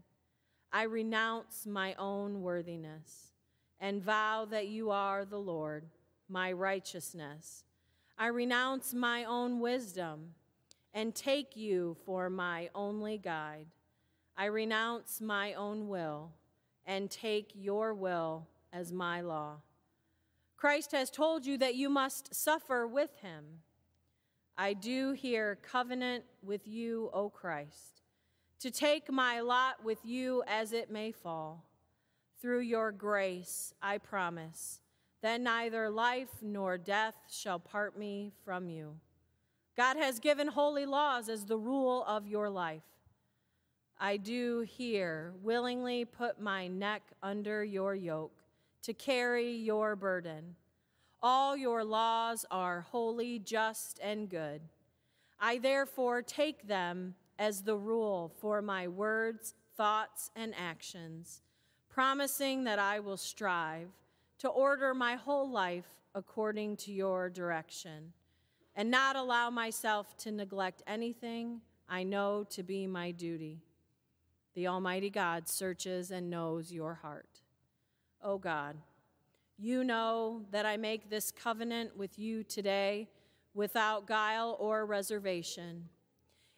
I 0.72 0.84
renounce 0.84 1.66
my 1.66 1.94
own 1.94 2.42
worthiness 2.42 3.32
and 3.80 4.02
vow 4.02 4.46
that 4.50 4.68
you 4.68 4.90
are 4.90 5.24
the 5.24 5.38
Lord, 5.38 5.84
my 6.28 6.52
righteousness. 6.52 7.64
I 8.16 8.28
renounce 8.28 8.94
my 8.94 9.24
own 9.24 9.60
wisdom 9.60 10.34
and 10.94 11.14
take 11.14 11.56
you 11.56 11.96
for 12.06 12.30
my 12.30 12.70
only 12.74 13.18
guide. 13.18 13.66
I 14.36 14.46
renounce 14.46 15.20
my 15.20 15.52
own 15.54 15.88
will 15.88 16.32
and 16.86 17.10
take 17.10 17.50
your 17.54 17.92
will 17.92 18.46
as 18.72 18.92
my 18.92 19.20
law. 19.20 19.56
Christ 20.56 20.92
has 20.92 21.10
told 21.10 21.44
you 21.44 21.58
that 21.58 21.74
you 21.74 21.90
must 21.90 22.34
suffer 22.34 22.86
with 22.86 23.10
him. 23.20 23.62
I 24.56 24.74
do 24.74 25.12
here 25.12 25.58
covenant 25.62 26.24
with 26.42 26.66
you, 26.66 27.10
O 27.12 27.30
Christ 27.30 28.02
to 28.62 28.70
take 28.70 29.10
my 29.10 29.40
lot 29.40 29.84
with 29.84 29.98
you 30.04 30.44
as 30.46 30.72
it 30.72 30.88
may 30.88 31.10
fall. 31.10 31.64
Through 32.40 32.60
your 32.60 32.92
grace, 32.92 33.74
I 33.82 33.98
promise 33.98 34.78
that 35.20 35.40
neither 35.40 35.90
life 35.90 36.28
nor 36.40 36.78
death 36.78 37.16
shall 37.28 37.58
part 37.58 37.98
me 37.98 38.30
from 38.44 38.68
you. 38.68 38.94
God 39.76 39.96
has 39.96 40.20
given 40.20 40.46
holy 40.46 40.86
laws 40.86 41.28
as 41.28 41.44
the 41.44 41.58
rule 41.58 42.04
of 42.06 42.28
your 42.28 42.48
life. 42.48 42.84
I 43.98 44.16
do 44.16 44.60
here 44.60 45.32
willingly 45.42 46.04
put 46.04 46.40
my 46.40 46.68
neck 46.68 47.02
under 47.20 47.64
your 47.64 47.96
yoke 47.96 48.44
to 48.82 48.94
carry 48.94 49.50
your 49.56 49.96
burden. 49.96 50.54
All 51.22 51.56
your 51.56 51.84
laws 51.84 52.44
are 52.50 52.80
holy, 52.80 53.38
just, 53.38 54.00
and 54.02 54.28
good. 54.28 54.62
I 55.38 55.58
therefore 55.58 56.20
take 56.22 56.66
them 56.66 57.14
as 57.38 57.62
the 57.62 57.76
rule 57.76 58.32
for 58.40 58.60
my 58.60 58.88
words, 58.88 59.54
thoughts, 59.76 60.30
and 60.34 60.52
actions, 60.58 61.42
promising 61.88 62.64
that 62.64 62.78
I 62.80 63.00
will 63.00 63.16
strive 63.16 63.88
to 64.38 64.48
order 64.48 64.94
my 64.94 65.14
whole 65.14 65.48
life 65.48 65.86
according 66.14 66.76
to 66.78 66.92
your 66.92 67.30
direction 67.30 68.12
and 68.74 68.90
not 68.90 69.14
allow 69.14 69.50
myself 69.50 70.16
to 70.18 70.32
neglect 70.32 70.82
anything 70.86 71.60
I 71.88 72.02
know 72.02 72.44
to 72.50 72.62
be 72.62 72.86
my 72.86 73.10
duty. 73.10 73.62
The 74.54 74.66
Almighty 74.66 75.10
God 75.10 75.48
searches 75.48 76.10
and 76.10 76.30
knows 76.30 76.72
your 76.72 76.94
heart. 76.94 77.42
O 78.22 78.32
oh 78.32 78.38
God, 78.38 78.76
you 79.58 79.84
know 79.84 80.42
that 80.50 80.66
I 80.66 80.76
make 80.76 81.10
this 81.10 81.30
covenant 81.30 81.96
with 81.96 82.18
you 82.18 82.42
today 82.42 83.08
without 83.54 84.06
guile 84.06 84.56
or 84.58 84.86
reservation 84.86 85.88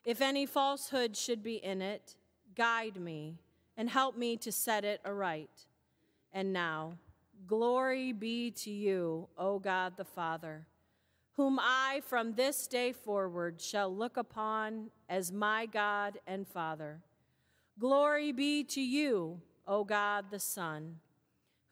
if 0.05 0.21
any 0.21 0.45
falsehood 0.45 1.17
should 1.17 1.43
be 1.43 1.57
in 1.57 1.81
it, 1.81 2.15
guide 2.55 2.97
me 2.97 3.39
and 3.77 3.89
help 3.89 4.17
me 4.17 4.37
to 4.37 4.53
set 4.53 4.85
it 4.85 5.01
aright. 5.05 5.67
And 6.33 6.53
now, 6.53 6.99
glory 7.47 8.13
be 8.13 8.51
to 8.51 8.71
you, 8.71 9.29
O 9.39 9.59
God 9.59 9.97
the 9.97 10.05
Father, 10.05 10.67
whom 11.33 11.59
I 11.59 12.03
from 12.07 12.35
this 12.35 12.67
day 12.67 12.93
forward 12.93 13.61
shall 13.63 13.95
look 13.95 14.19
upon 14.19 14.91
as 15.09 15.33
my 15.33 15.65
God 15.65 16.19
and 16.27 16.47
Father. 16.47 17.01
Glory 17.79 18.31
be 18.31 18.63
to 18.65 18.83
you, 18.83 19.41
O 19.67 19.85
God 19.85 20.27
the 20.31 20.39
Son, 20.39 20.97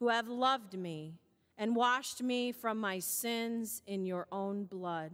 who 0.02 0.08
have 0.08 0.26
loved 0.26 0.76
me 0.76 1.14
and 1.56 1.76
washed 1.76 2.20
me 2.24 2.50
from 2.50 2.76
my 2.76 2.98
sins 2.98 3.82
in 3.86 4.04
your 4.04 4.26
own 4.32 4.64
blood 4.64 5.12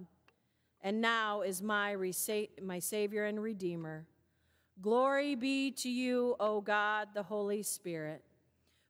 and 0.81 0.99
now 0.99 1.43
is 1.43 1.61
my, 1.61 1.95
my 2.63 2.79
Savior 2.79 3.27
and 3.27 3.43
Redeemer. 3.43 4.07
Glory 4.81 5.35
be 5.35 5.71
to 5.73 5.91
you, 5.91 6.37
O 6.41 6.63
God, 6.63 7.09
the 7.13 7.23
Holy 7.23 7.63
Spirit, 7.63 8.23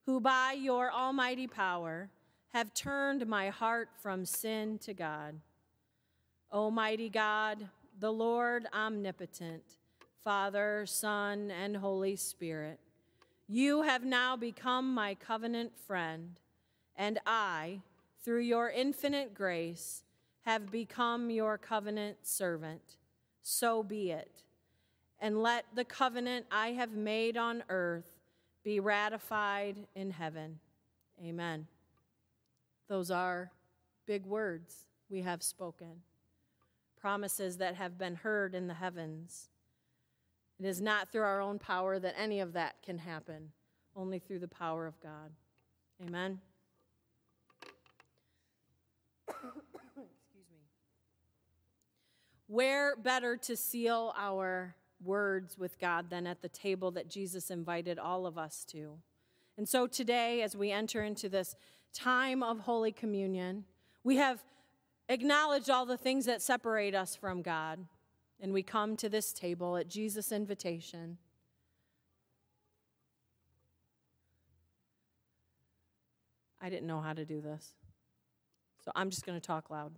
who 0.06 0.20
by 0.20 0.52
your 0.52 0.92
almighty 0.92 1.48
power 1.48 2.10
have 2.50 2.72
turned 2.74 3.26
my 3.26 3.48
heart 3.48 3.88
from 4.00 4.24
sin 4.24 4.78
to 4.78 4.94
God. 4.94 5.34
Almighty 6.52 7.08
God, 7.08 7.66
the 7.98 8.12
Lord 8.12 8.68
omnipotent, 8.72 9.64
Father, 10.22 10.84
Son, 10.86 11.50
and 11.50 11.76
Holy 11.76 12.14
Spirit, 12.14 12.78
you 13.48 13.82
have 13.82 14.04
now 14.04 14.36
become 14.36 14.92
my 14.92 15.14
covenant 15.14 15.72
friend, 15.86 16.38
and 16.94 17.18
I, 17.26 17.80
through 18.22 18.40
your 18.40 18.68
infinite 18.68 19.32
grace, 19.32 20.02
have 20.42 20.70
become 20.70 21.30
your 21.30 21.56
covenant 21.56 22.18
servant. 22.22 22.96
So 23.42 23.82
be 23.82 24.10
it. 24.10 24.42
And 25.18 25.42
let 25.42 25.64
the 25.74 25.84
covenant 25.84 26.46
I 26.50 26.72
have 26.72 26.92
made 26.92 27.36
on 27.36 27.64
earth 27.70 28.10
be 28.62 28.80
ratified 28.80 29.76
in 29.94 30.10
heaven. 30.10 30.58
Amen. 31.24 31.66
Those 32.88 33.10
are 33.10 33.50
big 34.06 34.26
words 34.26 34.86
we 35.10 35.22
have 35.22 35.42
spoken, 35.42 36.02
promises 37.00 37.56
that 37.58 37.76
have 37.76 37.98
been 37.98 38.16
heard 38.16 38.54
in 38.54 38.66
the 38.66 38.74
heavens. 38.74 39.48
It 40.60 40.66
is 40.66 40.80
not 40.80 41.12
through 41.12 41.22
our 41.22 41.40
own 41.40 41.58
power 41.58 41.98
that 41.98 42.14
any 42.18 42.40
of 42.40 42.52
that 42.54 42.82
can 42.82 42.98
happen, 42.98 43.52
only 43.94 44.18
through 44.18 44.40
the 44.40 44.48
power 44.48 44.86
of 44.86 45.00
God. 45.00 45.30
Amen. 46.04 46.40
Excuse 49.28 50.46
me. 50.50 50.58
Where 52.48 52.96
better 52.96 53.36
to 53.36 53.56
seal 53.56 54.12
our 54.16 54.74
words 55.04 55.56
with 55.56 55.78
God 55.78 56.10
than 56.10 56.26
at 56.26 56.42
the 56.42 56.48
table 56.48 56.90
that 56.92 57.08
Jesus 57.08 57.50
invited 57.50 57.98
all 57.98 58.26
of 58.26 58.36
us 58.36 58.64
to? 58.70 58.98
And 59.56 59.68
so 59.68 59.86
today, 59.86 60.42
as 60.42 60.56
we 60.56 60.72
enter 60.72 61.02
into 61.02 61.28
this 61.28 61.54
time 61.92 62.42
of 62.42 62.60
Holy 62.60 62.92
Communion, 62.92 63.64
we 64.02 64.16
have 64.16 64.42
acknowledged 65.08 65.70
all 65.70 65.86
the 65.86 65.96
things 65.96 66.26
that 66.26 66.42
separate 66.42 66.94
us 66.94 67.16
from 67.16 67.42
God 67.42 67.86
and 68.40 68.52
we 68.52 68.62
come 68.62 68.96
to 68.96 69.08
this 69.08 69.32
table 69.32 69.76
at 69.76 69.88
Jesus' 69.88 70.32
invitation. 70.32 71.18
I 76.60 76.70
didn't 76.70 76.86
know 76.86 77.00
how 77.00 77.12
to 77.12 77.24
do 77.24 77.40
this. 77.40 77.74
So 78.84 78.92
I'm 78.94 79.10
just 79.10 79.24
going 79.24 79.38
to 79.38 79.46
talk 79.46 79.70
loud. 79.70 79.92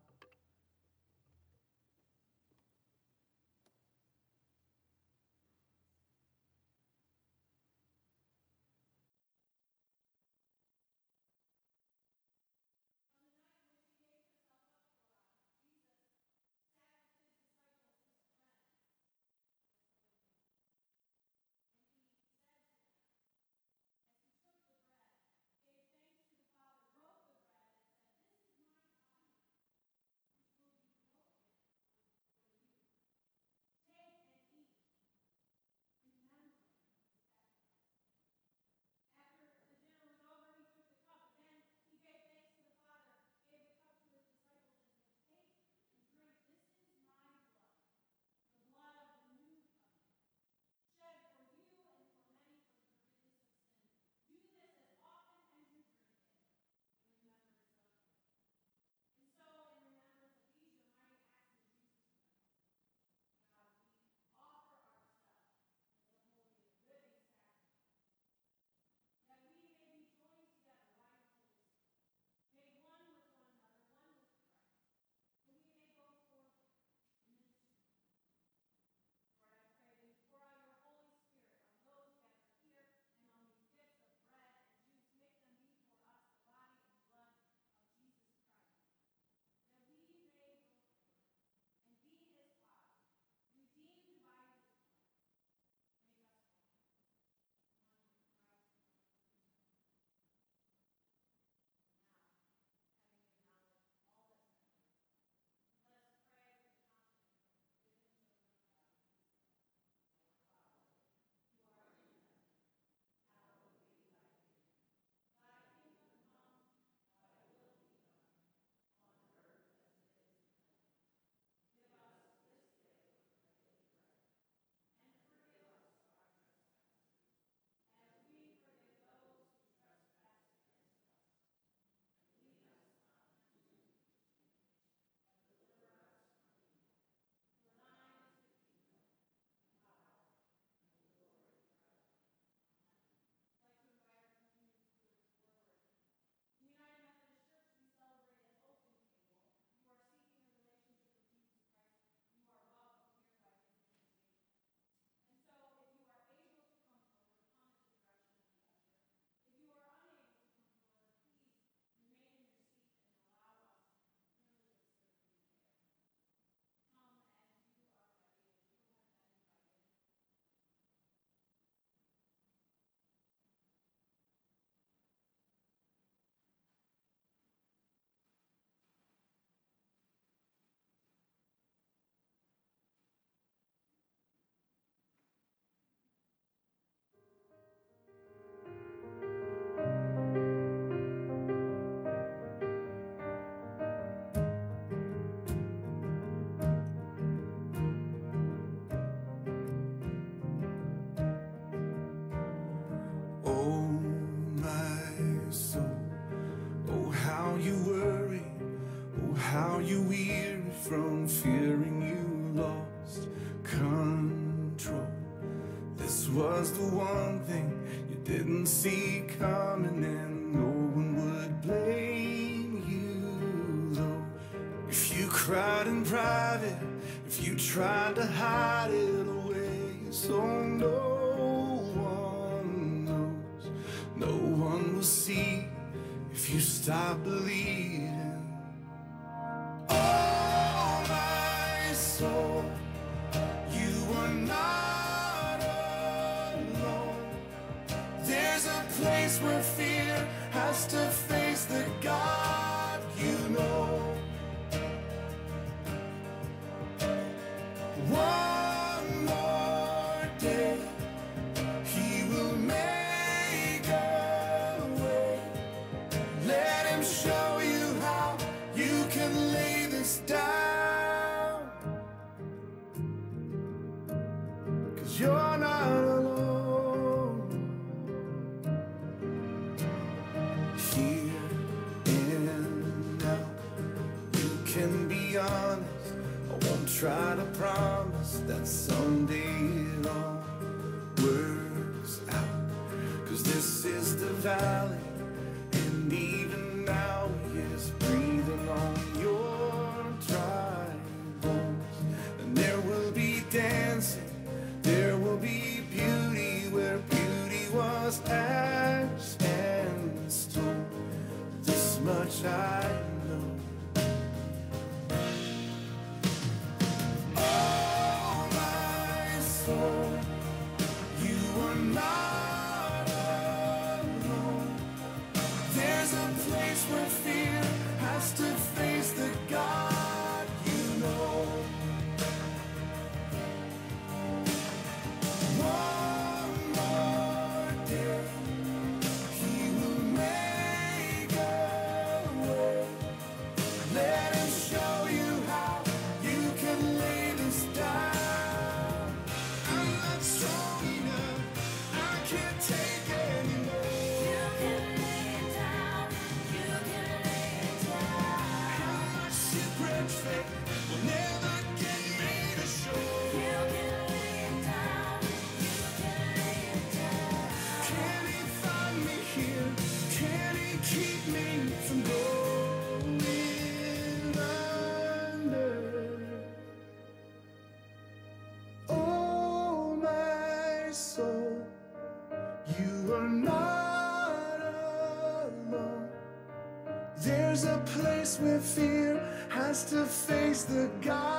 Place 388.38 388.60
fear 388.60 389.20
has 389.48 389.84
to 389.90 390.04
face 390.04 390.62
the 390.64 390.88
God 391.00 391.29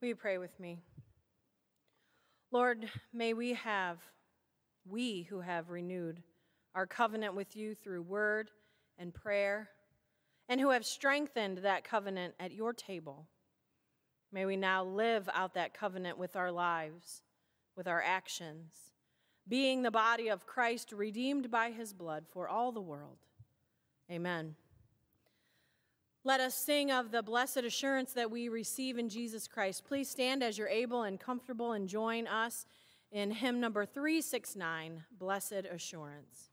Will 0.00 0.08
you 0.08 0.16
pray 0.16 0.36
with 0.36 0.58
me? 0.60 0.78
Lord, 2.52 2.88
may 3.14 3.32
we 3.32 3.54
have, 3.54 3.98
we 4.86 5.22
who 5.22 5.40
have 5.40 5.70
renewed 5.70 6.22
our 6.74 6.86
covenant 6.86 7.34
with 7.34 7.56
you 7.56 7.74
through 7.74 8.02
word 8.02 8.50
and 8.98 9.14
prayer, 9.14 9.70
and 10.50 10.60
who 10.60 10.70
have 10.70 10.84
strengthened 10.84 11.58
that 11.58 11.82
covenant 11.82 12.34
at 12.38 12.52
your 12.52 12.74
table, 12.74 13.26
may 14.30 14.44
we 14.44 14.56
now 14.56 14.84
live 14.84 15.30
out 15.32 15.54
that 15.54 15.72
covenant 15.72 16.18
with 16.18 16.36
our 16.36 16.52
lives, 16.52 17.22
with 17.74 17.88
our 17.88 18.02
actions, 18.02 18.92
being 19.48 19.80
the 19.80 19.90
body 19.90 20.28
of 20.28 20.46
Christ 20.46 20.92
redeemed 20.92 21.50
by 21.50 21.70
his 21.70 21.94
blood 21.94 22.26
for 22.30 22.48
all 22.48 22.70
the 22.70 22.80
world. 22.82 23.18
Amen. 24.10 24.56
Let 26.26 26.40
us 26.40 26.56
sing 26.56 26.90
of 26.90 27.12
the 27.12 27.22
blessed 27.22 27.58
assurance 27.58 28.12
that 28.14 28.32
we 28.32 28.48
receive 28.48 28.98
in 28.98 29.08
Jesus 29.08 29.46
Christ. 29.46 29.84
Please 29.84 30.10
stand 30.10 30.42
as 30.42 30.58
you're 30.58 30.66
able 30.66 31.04
and 31.04 31.20
comfortable 31.20 31.70
and 31.70 31.88
join 31.88 32.26
us 32.26 32.66
in 33.12 33.30
hymn 33.30 33.60
number 33.60 33.86
369, 33.86 35.04
Blessed 35.16 35.52
Assurance. 35.70 36.50